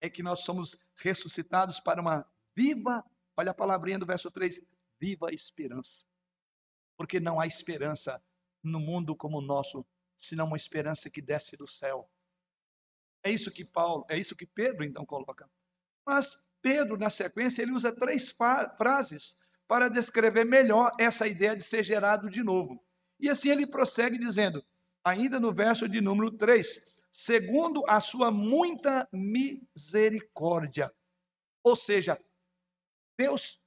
[0.00, 3.04] é que nós somos ressuscitados para uma viva,
[3.36, 4.58] olha a palavrinha do verso 3,
[4.98, 6.06] viva esperança.
[6.96, 8.22] Porque não há esperança
[8.62, 12.10] no mundo como o nosso, senão uma esperança que desce do céu.
[13.22, 15.48] É isso que Paulo, é isso que Pedro então coloca.
[16.06, 18.34] Mas Pedro, na sequência, ele usa três
[18.76, 22.82] frases para descrever melhor essa ideia de ser gerado de novo.
[23.20, 24.64] E assim ele prossegue dizendo,
[25.04, 26.80] ainda no verso de número 3,
[27.12, 30.92] segundo a sua muita misericórdia.
[31.62, 32.18] Ou seja,
[33.18, 33.60] Deus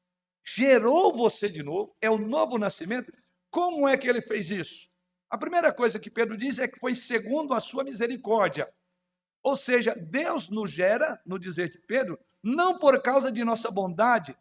[0.44, 3.14] gerou você de novo, é o novo nascimento.
[3.50, 4.90] Como é que ele fez isso?
[5.30, 8.72] A primeira coisa que Pedro diz é que foi segundo a sua misericórdia.
[9.43, 14.38] Ou seja, Deus nos gera, no dizer de Pedro, não por causa de nossa bondade,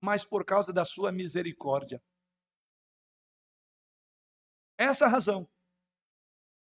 [0.00, 2.02] mas por causa da sua misericórdia.
[4.78, 5.48] Essa razão.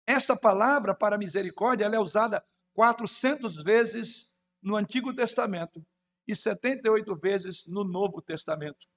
[0.05, 5.85] Esta palavra para misericórdia ela é usada 400 vezes no Antigo Testamento
[6.25, 8.87] e 78 vezes no Novo Testamento.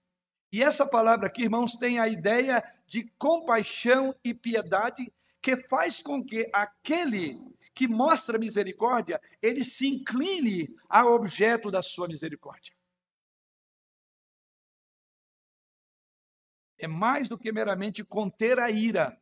[0.52, 6.24] E essa palavra aqui, irmãos, tem a ideia de compaixão e piedade que faz com
[6.24, 7.40] que aquele
[7.80, 12.76] que mostra misericórdia, ele se incline ao objeto da sua misericórdia.
[16.78, 19.18] É mais do que meramente conter a ira.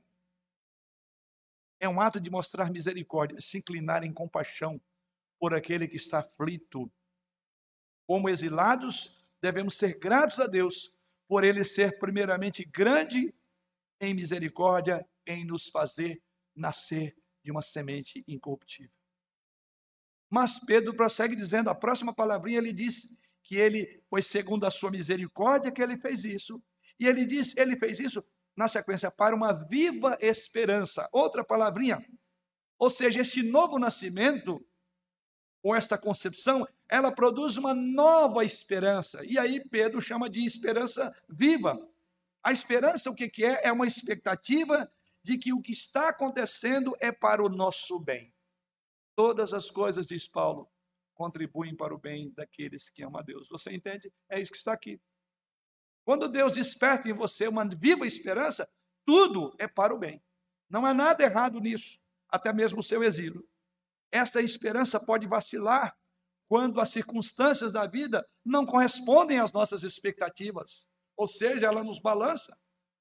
[1.79, 4.83] É um ato de mostrar misericórdia, se inclinar em compaixão
[5.39, 6.91] por aquele que está aflito.
[8.09, 10.93] Como exilados, devemos ser gratos a Deus
[11.29, 13.33] por ele ser primeiramente grande
[14.01, 16.21] em misericórdia, em nos fazer
[16.57, 18.93] nascer de uma semente incorruptível.
[20.31, 23.09] Mas Pedro prossegue dizendo, a próxima palavrinha ele diz
[23.43, 26.63] que ele foi segundo a sua misericórdia que ele fez isso.
[27.01, 28.23] E ele diz, ele fez isso
[28.55, 31.09] na sequência para uma viva esperança.
[31.13, 32.05] Outra palavrinha.
[32.79, 34.65] Ou seja, este novo nascimento
[35.63, 39.25] ou esta concepção, ela produz uma nova esperança.
[39.25, 41.77] E aí Pedro chama de esperança viva.
[42.43, 43.67] A esperança o que é?
[43.67, 44.91] É uma expectativa
[45.29, 48.35] de que o que está acontecendo é para o nosso bem.
[49.15, 50.71] Todas as coisas, diz Paulo,
[51.13, 53.47] contribuem para o bem daqueles que amam a Deus.
[53.51, 54.11] Você entende?
[54.31, 54.99] É isso que está aqui.
[56.03, 58.67] Quando Deus desperta em você uma viva esperança,
[59.05, 60.25] tudo é para o bem.
[60.67, 63.47] Não há nada errado nisso, até mesmo o seu exílio.
[64.11, 65.95] Essa esperança pode vacilar
[66.49, 72.59] quando as circunstâncias da vida não correspondem às nossas expectativas, ou seja, ela nos balança.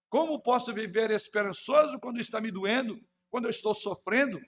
[0.10, 4.39] Como posso viver esperançoso quando está me doendo, quando eu estou sofrendo?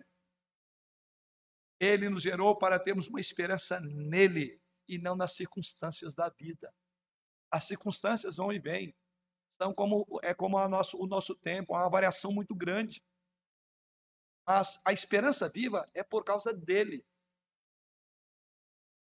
[1.79, 6.73] Ele nos gerou para termos uma esperança nele e não nas circunstâncias da vida.
[7.51, 8.95] As circunstâncias vão e vêm.
[9.61, 13.03] São como é como nosso, o nosso tempo, uma variação muito grande.
[14.47, 17.05] Mas a esperança viva é por causa dele.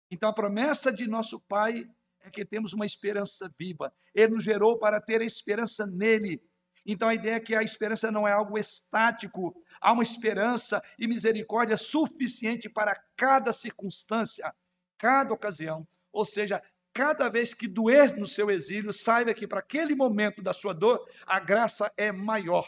[0.09, 1.89] Então a promessa de nosso Pai
[2.23, 3.93] é que temos uma esperança viva.
[4.13, 6.41] Ele nos gerou para ter a esperança nele.
[6.85, 11.07] Então a ideia é que a esperança não é algo estático, há uma esperança e
[11.07, 14.53] misericórdia suficiente para cada circunstância,
[14.97, 15.87] cada ocasião.
[16.11, 16.61] Ou seja,
[16.93, 21.07] cada vez que doer no seu exílio, saiba que para aquele momento da sua dor,
[21.25, 22.67] a graça é maior.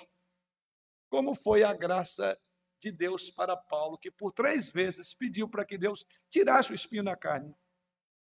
[1.09, 2.37] Como foi a graça
[2.79, 7.03] de Deus para Paulo, que por três vezes pediu para que Deus tirasse o espinho
[7.03, 7.55] na carne.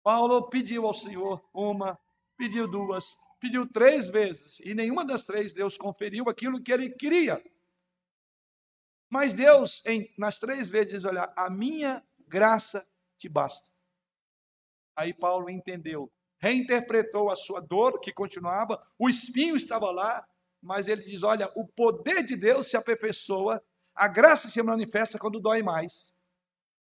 [0.06, 1.98] Paulo pediu ao Senhor uma,
[2.36, 7.42] pediu duas, pediu três vezes, e nenhuma das três Deus conferiu aquilo que ele queria.
[9.10, 12.86] Mas Deus, em, nas três vezes, diz: Olha, a minha graça
[13.18, 13.68] te basta.
[14.94, 20.24] Aí Paulo entendeu, reinterpretou a sua dor, que continuava, o espinho estava lá,
[20.62, 23.60] mas ele diz: Olha, o poder de Deus se aperfeiçoa,
[23.92, 26.14] a graça se manifesta quando dói mais.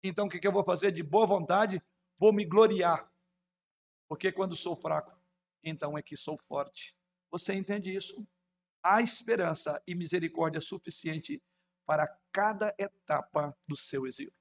[0.02, 1.84] Então, o que eu vou fazer de boa vontade?
[2.21, 3.12] Vou me gloriar,
[4.07, 5.19] porque quando sou fraco,
[5.63, 6.95] então é que sou forte.
[7.31, 8.23] Você entende isso?
[8.84, 11.41] Há esperança e misericórdia suficiente
[11.84, 14.31] para cada etapa do seu exílio.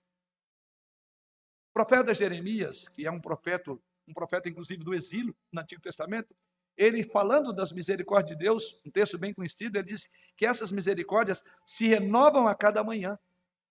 [1.70, 3.72] O profeta Jeremias, que é um profeta,
[4.06, 6.36] um profeta inclusive do exílio no Antigo Testamento,
[6.76, 11.42] ele falando das misericórdias de Deus, um texto bem conhecido, ele diz que essas misericórdias
[11.64, 13.18] se renovam a cada manhã.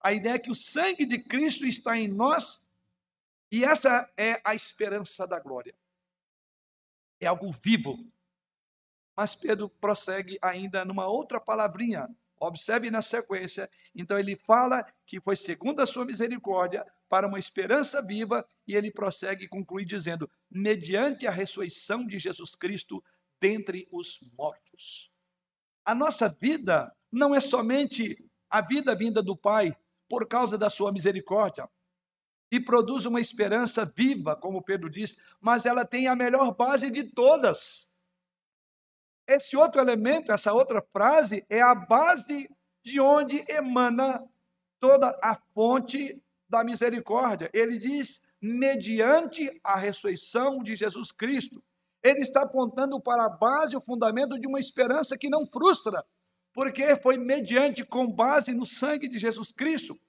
[0.02, 2.60] A ideia é que o sangue de Cristo está em nós
[3.52, 5.76] e essa é a esperança da glória.
[7.20, 7.98] É algo vivo.
[9.16, 12.08] Mas Pedro prossegue ainda numa outra palavrinha.
[12.40, 13.70] Observe na sequência.
[13.94, 18.92] Então ele fala que foi segundo a sua misericórdia para uma esperança viva, e ele
[18.92, 23.04] prossegue e conclui dizendo: mediante a ressurreição de Jesus Cristo
[23.42, 25.12] dentre os mortos.
[25.84, 29.76] A nossa vida não é somente a vida vinda do Pai
[30.08, 31.68] por causa da sua misericórdia,
[32.52, 37.04] e produz uma esperança viva, como Pedro diz, mas ela tem a melhor base de
[37.04, 37.92] todas.
[39.28, 42.50] Esse outro elemento, essa outra frase, é a base
[42.84, 44.24] de onde emana
[44.80, 47.50] toda a fonte da misericórdia.
[47.54, 51.62] Ele diz, mediante a ressurreição de Jesus Cristo.
[52.02, 56.04] Ele está apontando para a base, o fundamento de uma esperança que não frustra,
[56.54, 60.00] porque foi mediante, com base no sangue de Jesus Cristo.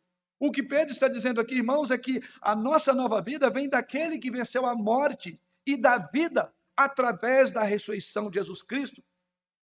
[0.42, 4.18] O que Pedro está dizendo aqui, irmãos, é que a nossa nova vida vem daquele
[4.18, 9.04] que venceu a morte e da vida através da ressurreição de Jesus Cristo.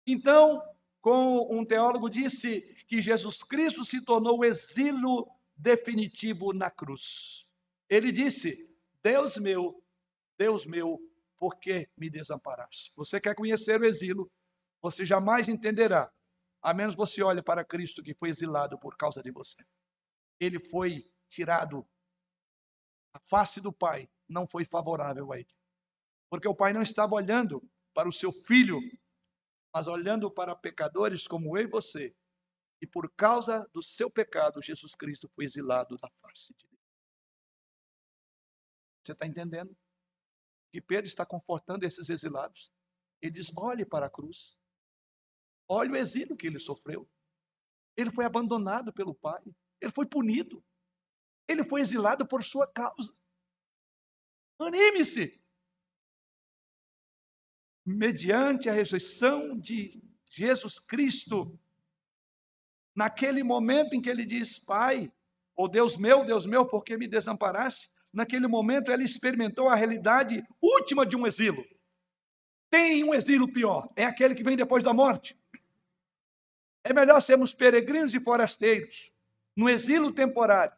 [0.05, 0.61] Então,
[0.99, 7.45] como um teólogo disse que Jesus Cristo se tornou o exílio definitivo na cruz.
[7.89, 8.69] Ele disse:
[9.01, 9.81] Deus meu,
[10.37, 10.99] Deus meu,
[11.37, 12.91] por que me desamparaste?
[12.97, 14.29] Você quer conhecer o exílio?
[14.81, 16.11] Você jamais entenderá,
[16.61, 19.63] a menos você olhe para Cristo que foi exilado por causa de você.
[20.39, 21.87] Ele foi tirado.
[23.13, 25.55] A face do Pai não foi favorável a ele.
[26.29, 28.79] Porque o Pai não estava olhando para o seu filho,
[29.73, 32.15] mas olhando para pecadores como eu e você,
[32.81, 36.81] e por causa do seu pecado, Jesus Cristo foi exilado da face de Deus.
[39.01, 39.75] Você está entendendo?
[40.71, 42.71] Que Pedro está confortando esses exilados.
[43.21, 44.57] Ele diz: olhe para a cruz.
[45.67, 47.09] Olhe o exílio que ele sofreu.
[47.95, 49.43] Ele foi abandonado pelo Pai.
[49.81, 50.63] Ele foi punido.
[51.47, 53.13] Ele foi exilado por sua causa.
[54.59, 55.41] Anime-se.
[57.85, 61.59] Mediante a ressurreição de Jesus Cristo,
[62.95, 65.11] Naquele momento em que ele diz, Pai,
[65.55, 67.91] ou oh Deus meu, Deus meu, por que me desamparaste?
[68.11, 71.63] Naquele momento ele experimentou a realidade última de um exílio.
[72.69, 75.37] Tem um exílio pior, é aquele que vem depois da morte.
[76.83, 79.11] É melhor sermos peregrinos e forasteiros,
[79.55, 80.75] no exílio temporário,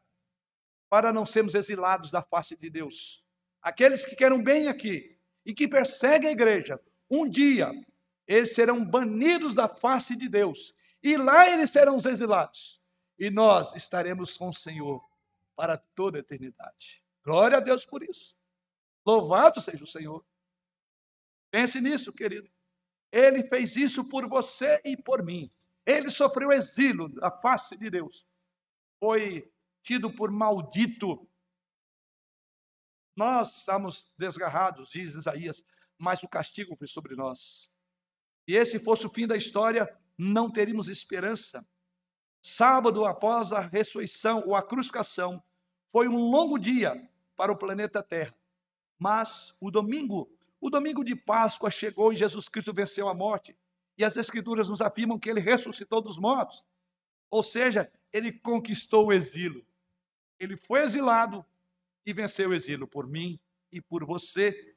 [0.89, 3.23] para não sermos exilados da face de Deus.
[3.61, 7.71] Aqueles que querem bem aqui e que perseguem a igreja, um dia
[8.27, 12.81] eles serão banidos da face de Deus e lá eles serão os exilados.
[13.17, 15.01] E nós estaremos com o Senhor
[15.55, 17.03] para toda a eternidade.
[17.23, 18.35] Glória a Deus por isso.
[19.05, 20.23] Louvado seja o Senhor.
[21.49, 22.49] Pense nisso, querido.
[23.11, 25.51] Ele fez isso por você e por mim.
[25.85, 28.27] Ele sofreu exílio da face de Deus.
[28.99, 29.51] Foi
[29.83, 31.27] tido por maldito.
[33.15, 35.63] Nós estamos desgarrados, diz Isaías,
[35.97, 37.71] mas o castigo foi sobre nós.
[38.47, 39.87] E esse fosse o fim da história,
[40.17, 41.65] não teríamos esperança.
[42.41, 45.43] Sábado, após a ressurreição ou a crucificação,
[45.91, 48.35] foi um longo dia para o planeta Terra.
[48.97, 50.29] Mas o domingo,
[50.59, 53.55] o domingo de Páscoa chegou e Jesus Cristo venceu a morte.
[53.97, 56.65] E as Escrituras nos afirmam que ele ressuscitou dos mortos.
[57.29, 59.65] Ou seja, ele conquistou o exílio.
[60.39, 61.45] Ele foi exilado
[62.05, 63.39] e venceu o exílio por mim
[63.71, 64.75] e por você.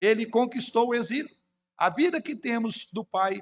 [0.00, 1.34] Ele conquistou o exílio.
[1.76, 3.40] A vida que temos do Pai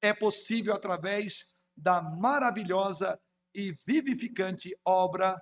[0.00, 3.20] é possível através da maravilhosa
[3.54, 5.40] e vivificante obra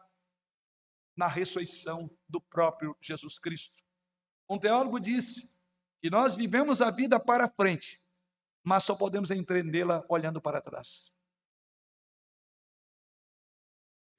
[1.16, 3.80] na ressurreição do próprio Jesus Cristo.
[4.48, 5.52] Um teólogo disse
[6.00, 8.00] que nós vivemos a vida para frente,
[8.64, 11.12] mas só podemos entendê-la olhando para trás.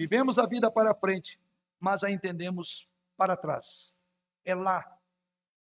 [0.02, 1.40] Vivemos a vida para frente,
[1.80, 4.02] mas a entendemos para trás.
[4.44, 5.00] É lá,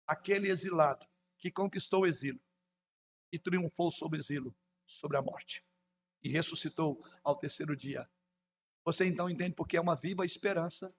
[0.07, 1.05] aquele exilado
[1.37, 2.41] que conquistou o exílio
[3.33, 5.61] e triunfou sobre o exílio, sobre a morte,
[6.23, 8.09] e ressuscitou ao terceiro dia.
[8.85, 10.95] Você então entende porque é uma viva esperança,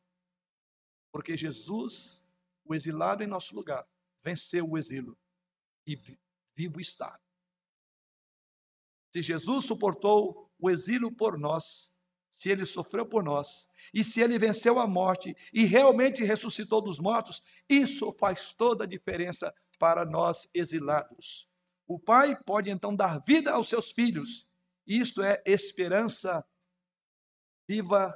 [1.11, 2.23] porque Jesus,
[2.63, 3.89] o exilado em nosso lugar,
[4.23, 5.17] venceu o exílio
[5.87, 5.97] e
[6.55, 7.19] vivo está.
[9.11, 11.99] Se Jesus suportou o exílio por nós,
[12.31, 16.99] se ele sofreu por nós, e se ele venceu a morte e realmente ressuscitou dos
[16.99, 21.49] mortos, isso faz toda a diferença para nós exilados.
[21.87, 24.47] O pai pode então dar vida aos seus filhos.
[24.87, 26.45] Isto é esperança
[27.69, 28.15] viva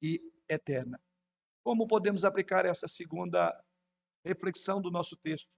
[0.00, 1.00] e eterna.
[1.64, 3.52] Como podemos aplicar essa segunda
[4.24, 5.50] reflexão do nosso texto?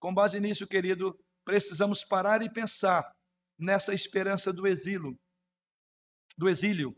[0.00, 3.13] Com base nisso, querido, precisamos parar e pensar
[3.58, 5.18] nessa esperança do exílio.
[6.36, 6.96] Do exílio.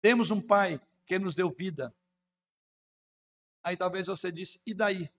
[0.00, 1.94] Temos um pai que nos deu vida.
[3.64, 5.10] Aí talvez você disse, e daí?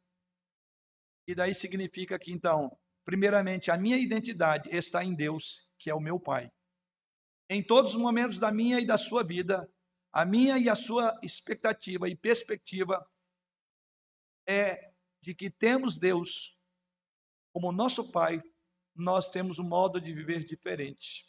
[1.28, 6.00] E daí significa que então, primeiramente, a minha identidade está em Deus, que é o
[6.00, 6.52] meu pai.
[7.50, 9.72] Em todos os momentos da minha e da sua vida,
[10.12, 13.08] a minha e a sua expectativa e perspectiva
[14.48, 16.58] é de que temos Deus
[17.54, 18.42] como nosso pai
[19.00, 21.26] nós temos um modo de viver diferente.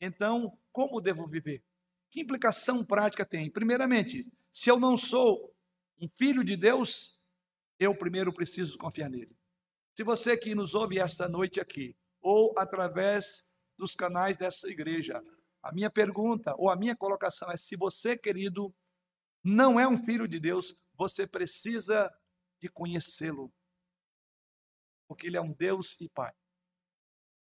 [0.00, 1.64] Então, como devo viver?
[2.10, 3.50] Que implicação prática tem?
[3.50, 5.54] Primeiramente, se eu não sou
[5.98, 7.18] um filho de Deus,
[7.78, 9.34] eu primeiro preciso confiar nele.
[9.96, 13.48] Se você que nos ouve esta noite aqui, ou através
[13.78, 15.22] dos canais dessa igreja,
[15.62, 18.74] a minha pergunta ou a minha colocação é: se você, querido,
[19.42, 22.12] não é um filho de Deus, você precisa
[22.60, 23.52] de conhecê-lo,
[25.08, 26.34] porque ele é um Deus e Pai.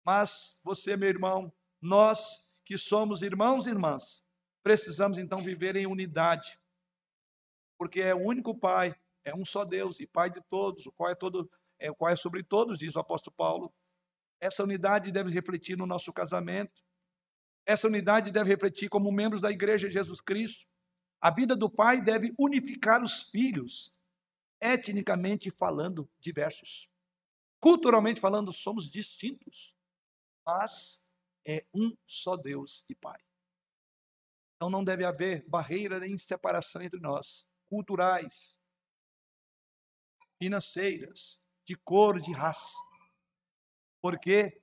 [0.06, 1.52] Mas você, meu irmão,
[1.82, 4.24] nós que somos irmãos e irmãs,
[4.62, 6.56] precisamos então viver em unidade.
[7.76, 8.94] Porque é o único Pai,
[9.24, 11.50] é um só Deus e Pai de todos, o qual é todo,
[11.80, 13.74] é, o qual é sobre todos, diz o apóstolo Paulo.
[14.40, 16.84] Essa unidade deve refletir no nosso casamento.
[17.66, 20.64] Essa unidade deve refletir como membros da igreja de Jesus Cristo.
[21.20, 23.92] A vida do pai deve unificar os filhos,
[24.60, 26.88] etnicamente falando, diversos.
[27.58, 29.75] Culturalmente falando, somos distintos
[30.46, 31.10] mas
[31.44, 33.20] é um só Deus e Pai.
[34.56, 38.60] Então não deve haver barreira nem separação entre nós, culturais,
[40.38, 42.76] financeiras, de cor, de raça.
[44.00, 44.62] Porque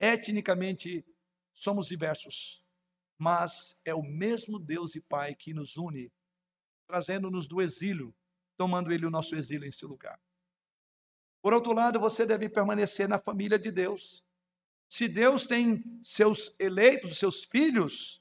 [0.00, 1.04] etnicamente
[1.52, 2.64] somos diversos,
[3.18, 6.10] mas é o mesmo Deus e Pai que nos une,
[6.86, 8.14] trazendo-nos do exílio,
[8.56, 10.18] tomando ele o nosso exílio em seu lugar.
[11.42, 14.24] Por outro lado, você deve permanecer na família de Deus.
[14.90, 18.20] Se Deus tem seus eleitos, seus filhos,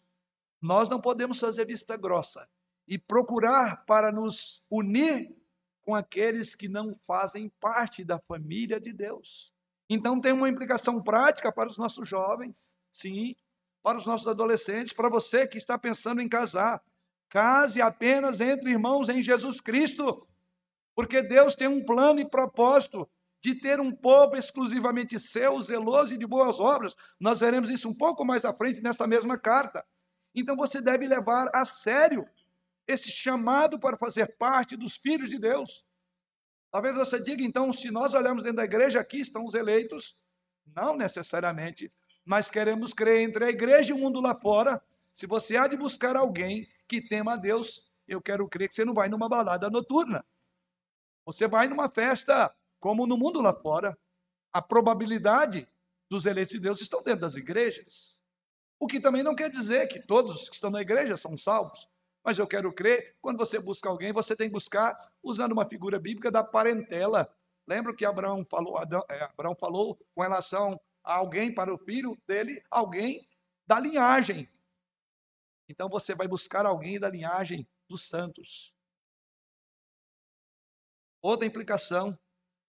[0.62, 2.48] nós não podemos fazer vista grossa
[2.88, 5.36] e procurar para nos unir
[5.82, 9.52] com aqueles que não fazem parte da família de Deus.
[9.90, 13.36] Então tem uma implicação prática para os nossos jovens, sim,
[13.82, 16.84] para os nossos adolescentes, para você que está pensando em casar.
[17.30, 20.28] Case apenas entre irmãos em Jesus Cristo,
[20.94, 23.10] porque Deus tem um plano e propósito
[23.42, 26.96] de ter um povo exclusivamente seu, zeloso e de boas obras.
[27.20, 29.86] Nós veremos isso um pouco mais à frente nessa mesma carta.
[30.36, 32.28] Então você deve levar a sério
[32.88, 35.86] esse chamado para fazer parte dos filhos de Deus.
[36.72, 40.16] Talvez você diga, então, se nós olharmos dentro da igreja, aqui estão os eleitos.
[40.76, 41.92] Não necessariamente,
[42.24, 44.82] mas queremos crer entre a igreja e o mundo lá fora.
[45.12, 48.86] Se você há de buscar alguém que tema a Deus, eu quero crer que você
[48.86, 50.24] não vai numa balada noturna.
[51.26, 53.98] Você vai numa festa como no mundo lá fora,
[54.52, 55.68] a probabilidade
[56.10, 58.22] dos eleitos de Deus estão dentro das igrejas.
[58.80, 61.88] O que também não quer dizer que todos que estão na igreja são salvos.
[62.24, 66.00] Mas eu quero crer, quando você busca alguém, você tem que buscar usando uma figura
[66.00, 67.34] bíblica da parentela.
[67.68, 72.18] Lembra que Abraão falou, Adão, é, Abraão falou com relação a alguém para o filho
[72.28, 73.26] dele, alguém
[73.68, 74.50] da linhagem.
[75.68, 78.74] Então você vai buscar alguém da linhagem dos santos.
[81.22, 82.18] Outra implicação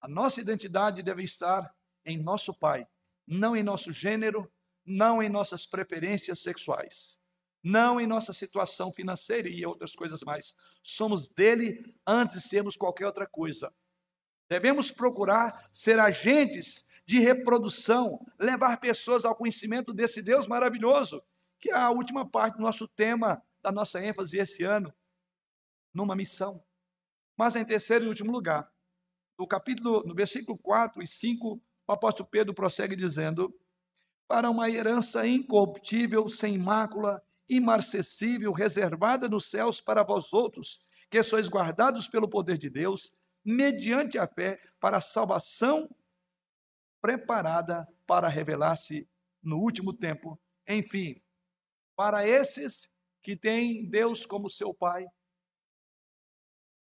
[0.01, 1.75] a nossa identidade deve estar
[2.05, 2.87] em nosso Pai,
[3.27, 4.51] não em nosso gênero,
[4.85, 7.21] não em nossas preferências sexuais,
[7.63, 10.55] não em nossa situação financeira e outras coisas mais.
[10.83, 13.73] Somos dele antes de sermos qualquer outra coisa.
[14.49, 21.23] Devemos procurar ser agentes de reprodução, levar pessoas ao conhecimento desse Deus maravilhoso,
[21.59, 24.93] que é a última parte do nosso tema, da nossa ênfase esse ano,
[25.93, 26.65] numa missão.
[27.37, 28.71] Mas em terceiro e último lugar,
[29.41, 33.51] no capítulo, no versículo 4 e 5, o apóstolo Pedro prossegue dizendo:
[34.29, 40.79] Para uma herança incorruptível, sem mácula, imarcessível, reservada nos céus para vós outros,
[41.11, 45.89] que sois guardados pelo poder de Deus, mediante a fé, para a salvação
[47.01, 49.09] preparada para revelar-se
[49.43, 50.39] no último tempo.
[50.69, 51.19] Enfim,
[51.97, 55.07] para esses que têm Deus como seu Pai,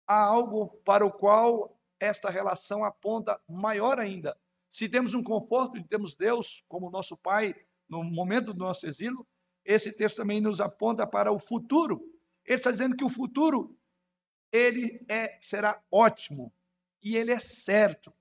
[0.07, 4.37] há algo para o qual esta relação aponta maior ainda.
[4.69, 7.55] Se temos um conforto de termos Deus como nosso Pai
[7.87, 9.27] no momento do nosso exílio,
[9.65, 12.01] esse texto também nos aponta para o futuro.
[12.45, 13.77] Ele está dizendo que o futuro
[14.51, 16.53] ele é, será ótimo
[17.01, 18.13] e ele é certo.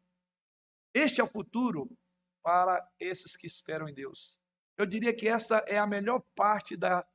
[0.92, 1.90] Este é o futuro
[2.42, 4.38] para esses que esperam em Deus.
[4.76, 7.06] Eu diria que essa é a melhor parte da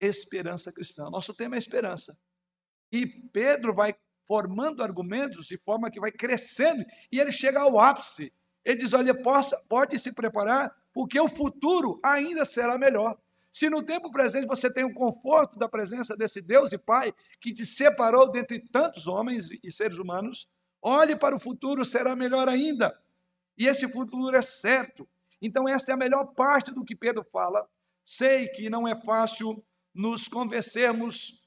[0.00, 1.10] esperança cristã.
[1.10, 2.18] Nosso tema é esperança.
[2.92, 3.94] E Pedro vai
[4.28, 8.30] formando argumentos de forma que vai crescendo e ele chega ao ápice.
[8.62, 13.18] Ele diz: Olha, possa, pode se preparar, porque o futuro ainda será melhor.
[13.50, 17.52] Se no tempo presente você tem o conforto da presença desse Deus e Pai que
[17.52, 20.46] te separou dentre tantos homens e seres humanos,
[20.82, 22.94] olhe para o futuro, será melhor ainda.
[23.56, 25.08] E esse futuro é certo.
[25.40, 27.66] Então, essa é a melhor parte do que Pedro fala.
[28.04, 29.64] Sei que não é fácil
[29.94, 31.40] nos convencermos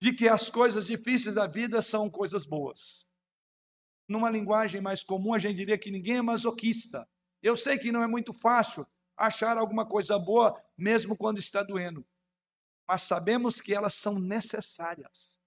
[0.00, 3.06] de que as coisas difíceis da vida são coisas boas.
[4.08, 7.06] Numa linguagem mais comum, a gente diria que ninguém é masoquista.
[7.42, 8.86] Eu sei que não é muito fácil
[9.16, 12.04] achar alguma coisa boa, mesmo quando está doendo.
[12.88, 15.38] Mas sabemos que elas são necessárias,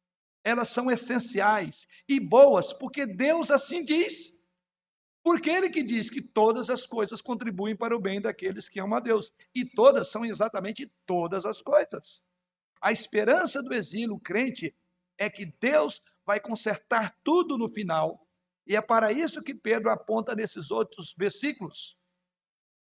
[0.43, 4.31] elas são essenciais e boas, porque Deus assim diz.
[5.23, 8.97] Porque Ele que diz que todas as coisas contribuem para o bem daqueles que amam
[8.97, 9.31] a Deus.
[9.55, 12.23] E todas são exatamente todas as coisas.
[12.83, 14.75] A esperança do exílio crente
[15.17, 18.27] é que Deus vai consertar tudo no final.
[18.67, 21.97] E é para isso que Pedro aponta nesses outros versículos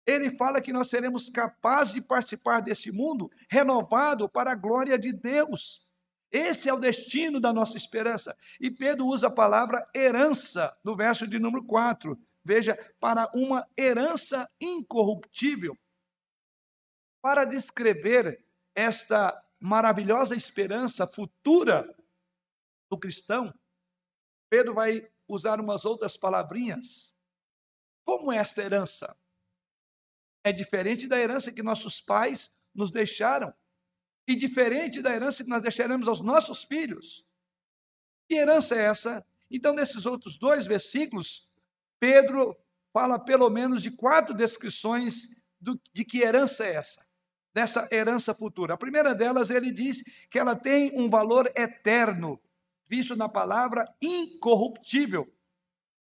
[0.07, 5.13] ele fala que nós seremos capazes de participar desse mundo renovado para a glória de
[5.13, 5.87] Deus.
[6.31, 8.37] Esse é o destino da nossa esperança.
[8.61, 12.19] E Pedro usa a palavra herança no verso de número 4.
[12.45, 15.77] Veja, para uma herança incorruptível.
[17.21, 21.95] Para descrever esta maravilhosa esperança futura
[22.91, 23.55] do cristão,
[24.49, 27.15] Pedro vai usar umas outras palavrinhas.
[28.05, 29.17] Como é esta herança?
[30.43, 33.55] É diferente da herança que nossos pais nos deixaram
[34.27, 37.25] e diferente da herança que nós deixaremos aos nossos filhos.
[38.29, 39.25] Que herança é essa?
[39.51, 41.49] Então, nesses outros dois versículos,
[41.99, 42.57] Pedro
[42.93, 45.29] fala pelo menos de quatro descrições
[45.61, 47.07] do, de que herança é essa,
[47.53, 48.75] dessa herança futura.
[48.75, 52.41] A primeira delas, ele diz que ela tem um valor eterno,
[52.89, 55.33] visto na palavra incorruptível.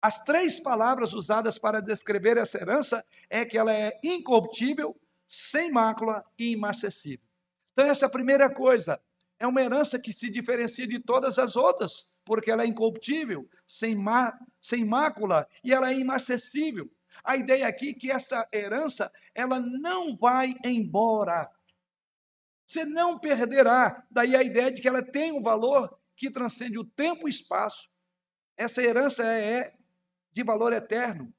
[0.01, 4.95] As três palavras usadas para descrever essa herança é que ela é incorruptível,
[5.27, 7.27] sem mácula e imarcessível.
[7.73, 9.01] Então, essa é primeira coisa.
[9.39, 13.95] É uma herança que se diferencia de todas as outras, porque ela é incorruptível, sem,
[13.95, 16.91] má, sem mácula e ela é imarcessível.
[17.25, 21.51] A ideia aqui é que essa herança, ela não vai embora.
[22.67, 24.05] Você não perderá.
[24.11, 27.89] Daí a ideia de que ela tem um valor que transcende o tempo e espaço.
[28.57, 29.75] Essa herança é
[30.33, 31.33] de valor eterno.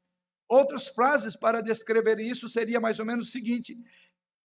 [0.47, 3.77] Outras frases para descrever isso seria mais ou menos o seguinte: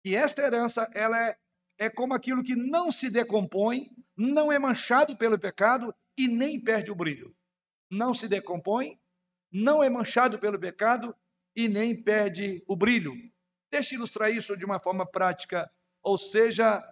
[0.02, 1.38] que esta herança ela é,
[1.78, 6.90] é como aquilo que não se decompõe, não é manchado pelo pecado e nem perde
[6.90, 7.34] o brilho.
[7.90, 8.98] Não se decompõe,
[9.52, 11.14] não é manchado pelo pecado
[11.54, 13.12] e nem perde o brilho.
[13.70, 15.70] Deixe ilustrar isso de uma forma prática,
[16.02, 16.82] ou seja,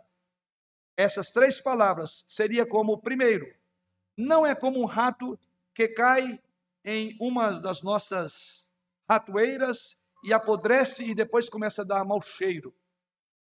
[0.96, 3.46] essas três palavras seria como primeiro,
[4.16, 5.38] não é como um rato
[5.74, 6.38] que cai
[6.84, 8.68] em uma das nossas
[9.08, 12.74] ratoeiras e apodrece e depois começa a dar mau cheiro.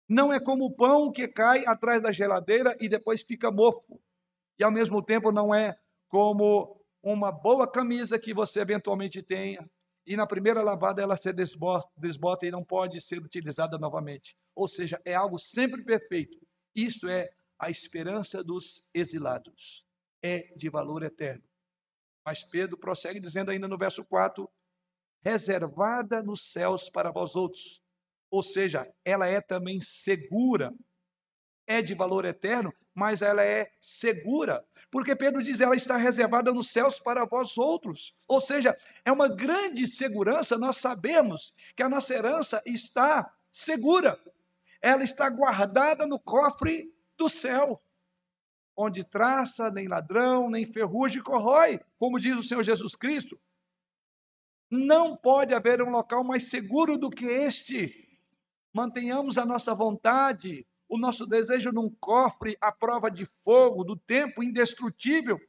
[0.09, 4.01] Não é como o pão que cai atrás da geladeira e depois fica mofo.
[4.59, 5.79] E ao mesmo tempo não é
[6.09, 6.76] como
[7.13, 9.71] uma boa camisa que você eventualmente tenha
[10.05, 14.37] e na primeira lavada ela se desbota, desbota e não pode ser utilizada novamente.
[14.57, 16.37] Ou seja, é algo sempre perfeito.
[16.75, 17.31] Isto é
[17.61, 19.87] a esperança dos exilados.
[20.21, 21.45] É de valor eterno.
[22.25, 24.51] Mas Pedro prossegue dizendo ainda no verso 4:
[25.25, 27.81] reservada nos céus para vós outros.
[28.33, 30.75] Ou seja, ela é também segura,
[31.69, 34.65] é de valor eterno, mas ela é segura.
[34.91, 38.17] Porque Pedro diz, ela está reservada nos céus para vós outros.
[38.27, 38.75] Ou seja,
[39.05, 44.19] é uma grande segurança nós sabemos que a nossa herança está segura.
[44.81, 47.83] Ela está guardada no cofre do céu,
[48.75, 53.39] onde traça, nem ladrão, nem ferrugem corrói, como diz o Senhor Jesus Cristo.
[54.71, 58.19] Não pode haver um local mais seguro do que este.
[58.73, 64.43] Mantenhamos a nossa vontade, o nosso desejo num cofre à prova de fogo, do tempo
[64.43, 65.41] indestrutível,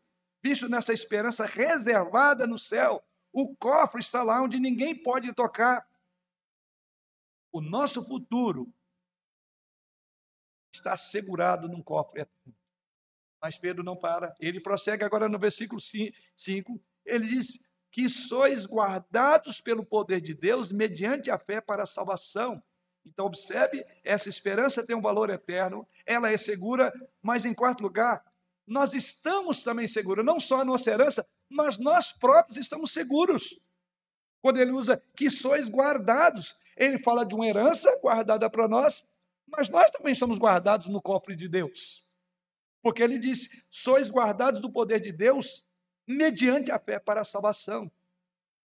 [0.42, 3.04] visto nessa esperança reservada no céu.
[3.32, 5.88] O cofre está lá onde ninguém pode tocar.
[7.52, 8.72] O nosso futuro
[10.74, 12.56] está segurado num cofre eterno.
[13.42, 14.36] Mas Pedro não para.
[14.40, 16.82] Ele prossegue agora no versículo 5.
[17.06, 22.62] Ele diz que sois guardados pelo poder de Deus mediante a fé para a salvação.
[23.08, 28.24] Então, observe, essa esperança tem um valor eterno, ela é segura, mas em quarto lugar,
[28.66, 33.60] nós estamos também seguros, não só a nossa herança, mas nós próprios estamos seguros.
[34.42, 39.06] Quando ele usa que sois guardados, ele fala de uma herança guardada para nós,
[39.48, 42.06] mas nós também somos guardados no cofre de Deus.
[42.82, 45.66] Porque ele diz: sois guardados do poder de Deus
[46.06, 47.90] mediante a fé para a salvação.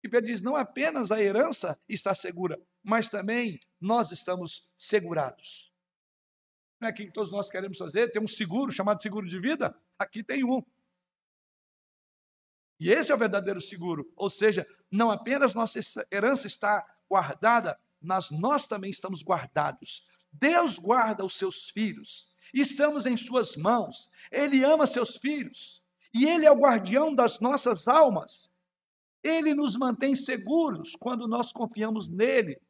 [0.02, 5.72] E Pedro diz: não apenas a herança está segura, mas também nós estamos segurados.
[6.80, 8.10] Não é que todos nós queremos fazer?
[8.10, 9.72] Tem um seguro chamado seguro de vida?
[9.98, 10.60] Aqui tem um.
[12.80, 14.12] E esse é o verdadeiro seguro.
[14.16, 15.78] Ou seja, não apenas nossa
[16.10, 20.04] herança está guardada, mas nós também estamos guardados.
[20.32, 22.34] Deus guarda os seus filhos.
[22.52, 24.10] Estamos em suas mãos.
[24.32, 25.80] Ele ama seus filhos.
[26.12, 28.50] E ele é o guardião das nossas almas.
[29.22, 32.60] Ele nos mantém seguros quando nós confiamos nele,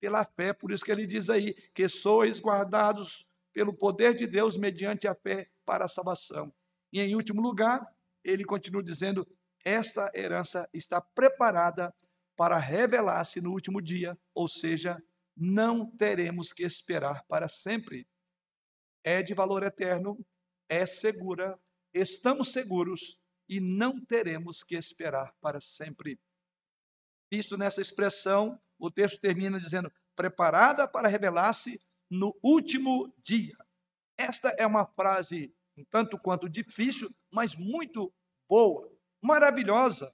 [0.00, 0.52] pela fé.
[0.52, 5.14] Por isso que ele diz aí que sois guardados pelo poder de Deus mediante a
[5.14, 6.52] fé para a salvação.
[6.92, 7.84] E em último lugar,
[8.22, 9.26] ele continua dizendo:
[9.64, 11.92] esta herança está preparada
[12.36, 15.02] para revelar-se no último dia, ou seja,
[15.36, 18.06] não teremos que esperar para sempre.
[19.02, 20.18] É de valor eterno,
[20.68, 21.58] é segura,
[21.94, 23.18] estamos seguros
[23.48, 26.18] e não teremos que esperar para sempre.
[27.32, 31.80] Visto nessa expressão, o texto termina dizendo: preparada para revelar-se
[32.10, 33.56] no último dia.
[34.16, 38.12] Esta é uma frase um tanto quanto difícil, mas muito
[38.48, 38.90] boa,
[39.22, 40.12] maravilhosa.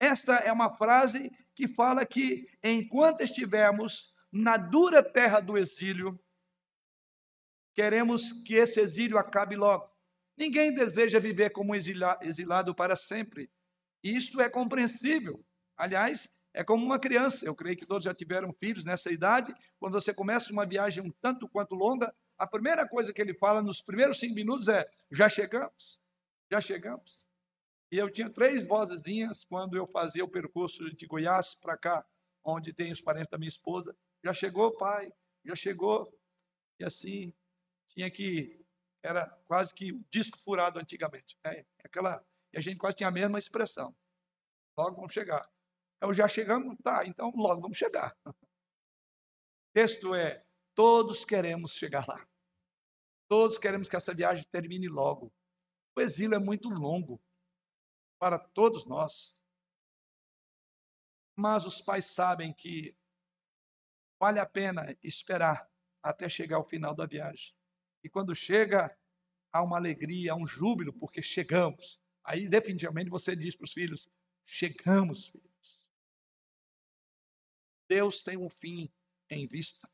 [0.00, 6.18] Esta é uma frase que fala que enquanto estivermos na dura terra do exílio,
[7.74, 9.91] queremos que esse exílio acabe logo.
[10.36, 13.50] Ninguém deseja viver como exilado para sempre.
[14.02, 15.44] Isto é compreensível.
[15.76, 17.44] Aliás, é como uma criança.
[17.44, 19.54] Eu creio que todos já tiveram filhos nessa idade.
[19.78, 23.62] Quando você começa uma viagem um tanto quanto longa, a primeira coisa que ele fala
[23.62, 26.00] nos primeiros cinco minutos é: já chegamos,
[26.50, 27.26] já chegamos.
[27.90, 32.06] E eu tinha três vozezinhas quando eu fazia o percurso de Goiás para cá,
[32.42, 33.94] onde tem os parentes da minha esposa.
[34.24, 35.12] Já chegou, pai?
[35.44, 36.10] Já chegou?
[36.80, 37.34] E assim,
[37.88, 38.61] tinha que
[39.02, 41.36] era quase que o disco furado antigamente.
[41.44, 41.64] Né?
[41.84, 43.94] Aquela, e a gente quase tinha a mesma expressão.
[44.78, 45.50] Logo vamos chegar.
[46.00, 48.16] Eu já chegamos, tá, então logo vamos chegar.
[48.26, 48.32] O
[49.74, 50.44] texto é:
[50.74, 52.26] todos queremos chegar lá.
[53.28, 55.32] Todos queremos que essa viagem termine logo.
[55.96, 57.20] O exílio é muito longo
[58.18, 59.36] para todos nós.
[61.36, 62.96] Mas os pais sabem que
[64.20, 65.70] vale a pena esperar
[66.02, 67.54] até chegar ao final da viagem.
[68.02, 68.96] E quando chega,
[69.52, 72.00] há uma alegria, há um júbilo, porque chegamos.
[72.24, 74.08] Aí, definitivamente, você diz para os filhos:
[74.44, 75.86] chegamos, filhos.
[77.88, 78.92] Deus tem um fim
[79.28, 79.88] em vista.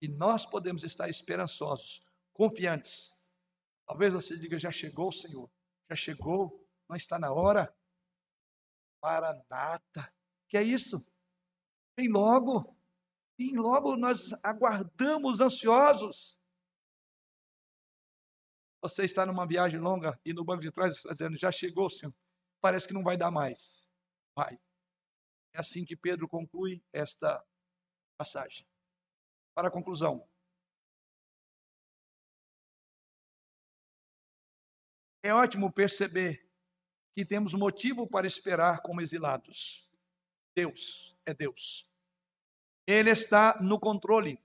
[0.00, 3.22] E nós podemos estar esperançosos, confiantes.
[3.86, 5.50] Talvez você diga: já chegou, Senhor,
[5.88, 7.74] já chegou, não está na hora.
[9.02, 10.12] Maranata.
[10.48, 11.04] Que é isso?
[11.96, 12.76] Vem logo.
[13.38, 16.38] Vem logo, nós aguardamos ansiosos.
[18.80, 22.14] Você está numa viagem longa e no banco de trás está dizendo, já chegou, Senhor.
[22.60, 23.90] Parece que não vai dar mais.
[24.34, 24.58] Vai.
[25.52, 27.44] É assim que Pedro conclui esta
[28.16, 28.66] passagem.
[29.54, 30.28] Para a conclusão.
[35.22, 36.48] É ótimo perceber
[37.14, 39.90] que temos motivo para esperar como exilados.
[40.54, 41.90] Deus é Deus.
[42.86, 44.40] Ele está no controle.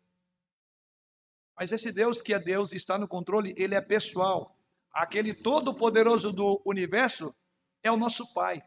[1.58, 4.58] Mas esse Deus que é Deus está no controle, ele é pessoal.
[4.92, 7.36] Aquele todo-poderoso do universo
[7.82, 8.62] é o nosso Pai.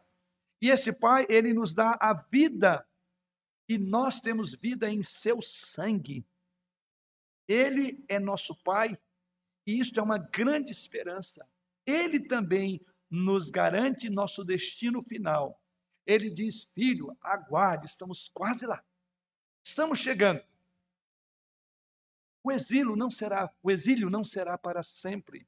[0.61, 2.87] E esse Pai, ele nos dá a vida.
[3.69, 6.25] E nós temos vida em seu sangue.
[7.47, 8.97] Ele é nosso Pai
[9.65, 11.45] E isto é uma grande esperança.
[11.85, 15.61] Ele também nos garante nosso destino final.
[16.05, 18.81] Ele diz: Filho, aguarde, estamos quase lá.
[19.63, 20.41] Estamos chegando.
[22.47, 25.45] O exílio não será, o exílio não será para sempre.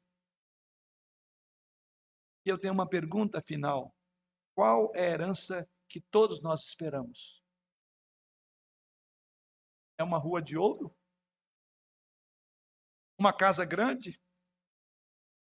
[2.45, 3.95] E eu tenho uma pergunta final.
[4.53, 7.41] Qual é a herança que todos nós esperamos?
[9.97, 10.93] É uma rua de ouro?
[13.17, 14.21] Uma casa grande?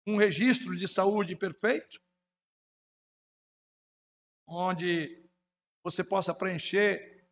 [0.06, 2.02] Um registro de saúde perfeito?
[4.46, 5.22] Onde
[5.84, 7.28] você possa preencher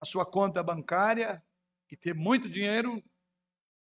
[0.00, 1.44] a sua conta bancária
[1.90, 3.02] e ter muito dinheiro.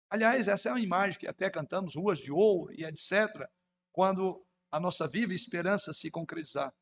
[0.09, 3.47] Aliás, essa é uma imagem que até cantamos, ruas de ouro e etc.,
[3.91, 6.73] quando a nossa viva esperança se concretizar.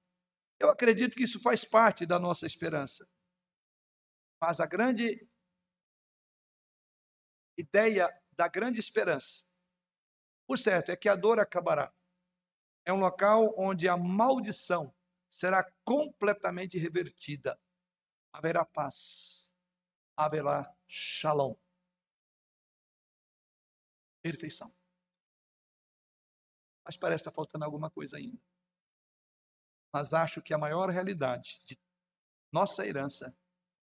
[0.59, 3.07] Eu acredito que isso faz parte da nossa esperança.
[4.39, 5.27] Mas a grande
[7.57, 9.43] ideia da grande esperança,
[10.47, 11.93] o certo é que a dor acabará.
[12.85, 14.93] É um local onde a maldição
[15.27, 17.59] será completamente revertida.
[18.31, 19.51] Haverá paz.
[20.15, 21.55] Haverá shalom.
[24.21, 24.73] Perfeição.
[26.83, 28.39] Mas parece estar faltando alguma coisa ainda
[29.91, 31.75] mas acho que a maior realidade de
[32.51, 33.35] nossa herança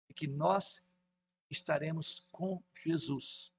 [0.09, 0.87] é que nós
[1.49, 3.51] estaremos com Jesus.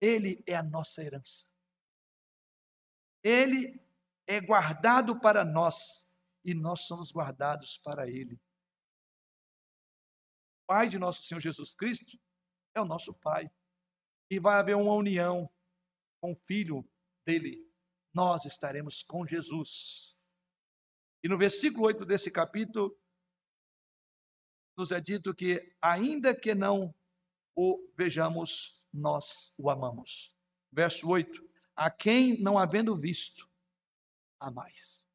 [0.00, 1.46] Ele é a nossa herança.
[3.22, 3.82] Ele
[4.26, 6.08] é guardado para nós
[6.44, 8.34] e nós somos guardados para Ele.
[10.62, 12.18] O Pai de nosso Senhor Jesus Cristo
[12.74, 13.50] é o nosso Pai.
[14.30, 15.50] E vai haver uma união
[16.20, 16.88] com o Filho
[17.26, 17.68] dele.
[18.14, 20.16] Nós estaremos com Jesus.
[21.22, 22.96] E no versículo 8 desse capítulo,
[24.76, 26.94] nos é dito que, ainda que não
[27.54, 30.34] o vejamos, nós o amamos.
[30.72, 33.50] Verso 8: A quem não havendo visto,
[34.38, 35.06] a mais.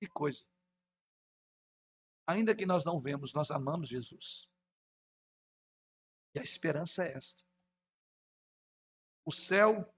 [0.00, 0.44] Que coisa.
[2.26, 4.50] Ainda que nós não vemos, nós amamos Jesus.
[6.36, 7.42] E a esperança é esta.
[9.24, 9.90] O céu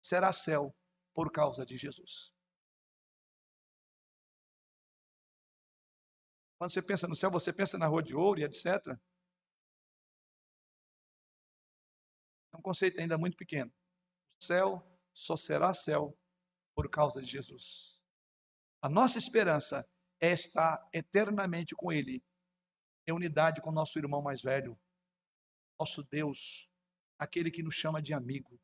[0.00, 0.72] será céu
[1.12, 2.32] por causa de Jesus.
[6.56, 8.66] Quando você pensa no céu, você pensa na rua de ouro e etc.
[12.52, 13.72] É um conceito ainda muito pequeno.
[14.40, 16.16] O céu só será céu
[16.72, 18.00] por causa de Jesus.
[18.80, 19.84] A nossa esperança
[20.20, 22.22] é estar eternamente com Ele,
[23.08, 24.78] em unidade com nosso irmão mais velho,
[25.78, 26.68] nosso Deus,
[27.18, 28.60] aquele que nos chama de amigo.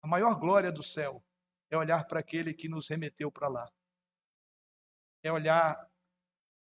[0.00, 1.24] A maior glória do céu
[1.68, 3.72] é olhar para aquele que nos remeteu para lá.
[5.20, 5.90] É olhar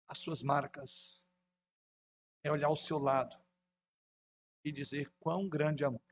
[0.09, 1.25] as suas marcas,
[2.43, 3.41] é olhar ao seu lado
[4.65, 6.03] e dizer quão grande amor.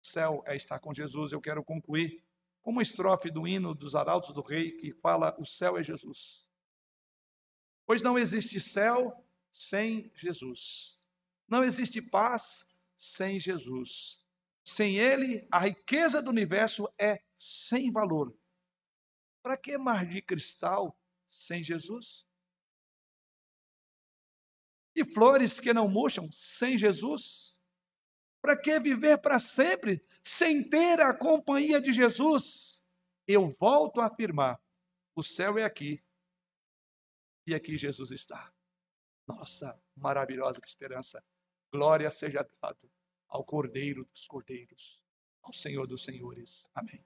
[0.00, 1.32] O céu é estar com Jesus.
[1.32, 2.24] Eu quero concluir
[2.60, 6.41] com uma estrofe do hino dos Arautos do Rei que fala: O céu é Jesus.
[7.86, 10.98] Pois não existe céu sem Jesus.
[11.48, 12.66] Não existe paz
[12.96, 14.24] sem Jesus.
[14.64, 18.34] Sem Ele, a riqueza do universo é sem valor.
[19.42, 20.96] Para que mar de cristal
[21.28, 22.24] sem Jesus?
[24.94, 27.56] E flores que não murcham sem Jesus?
[28.40, 32.84] Para que viver para sempre sem ter a companhia de Jesus?
[33.26, 34.60] Eu volto a afirmar:
[35.14, 36.02] o céu é aqui
[37.46, 38.52] e aqui Jesus está.
[39.26, 41.22] Nossa, maravilhosa esperança.
[41.72, 42.78] Glória seja dada
[43.28, 45.02] ao Cordeiro dos Cordeiros,
[45.42, 46.68] ao Senhor dos Senhores.
[46.74, 47.04] Amém.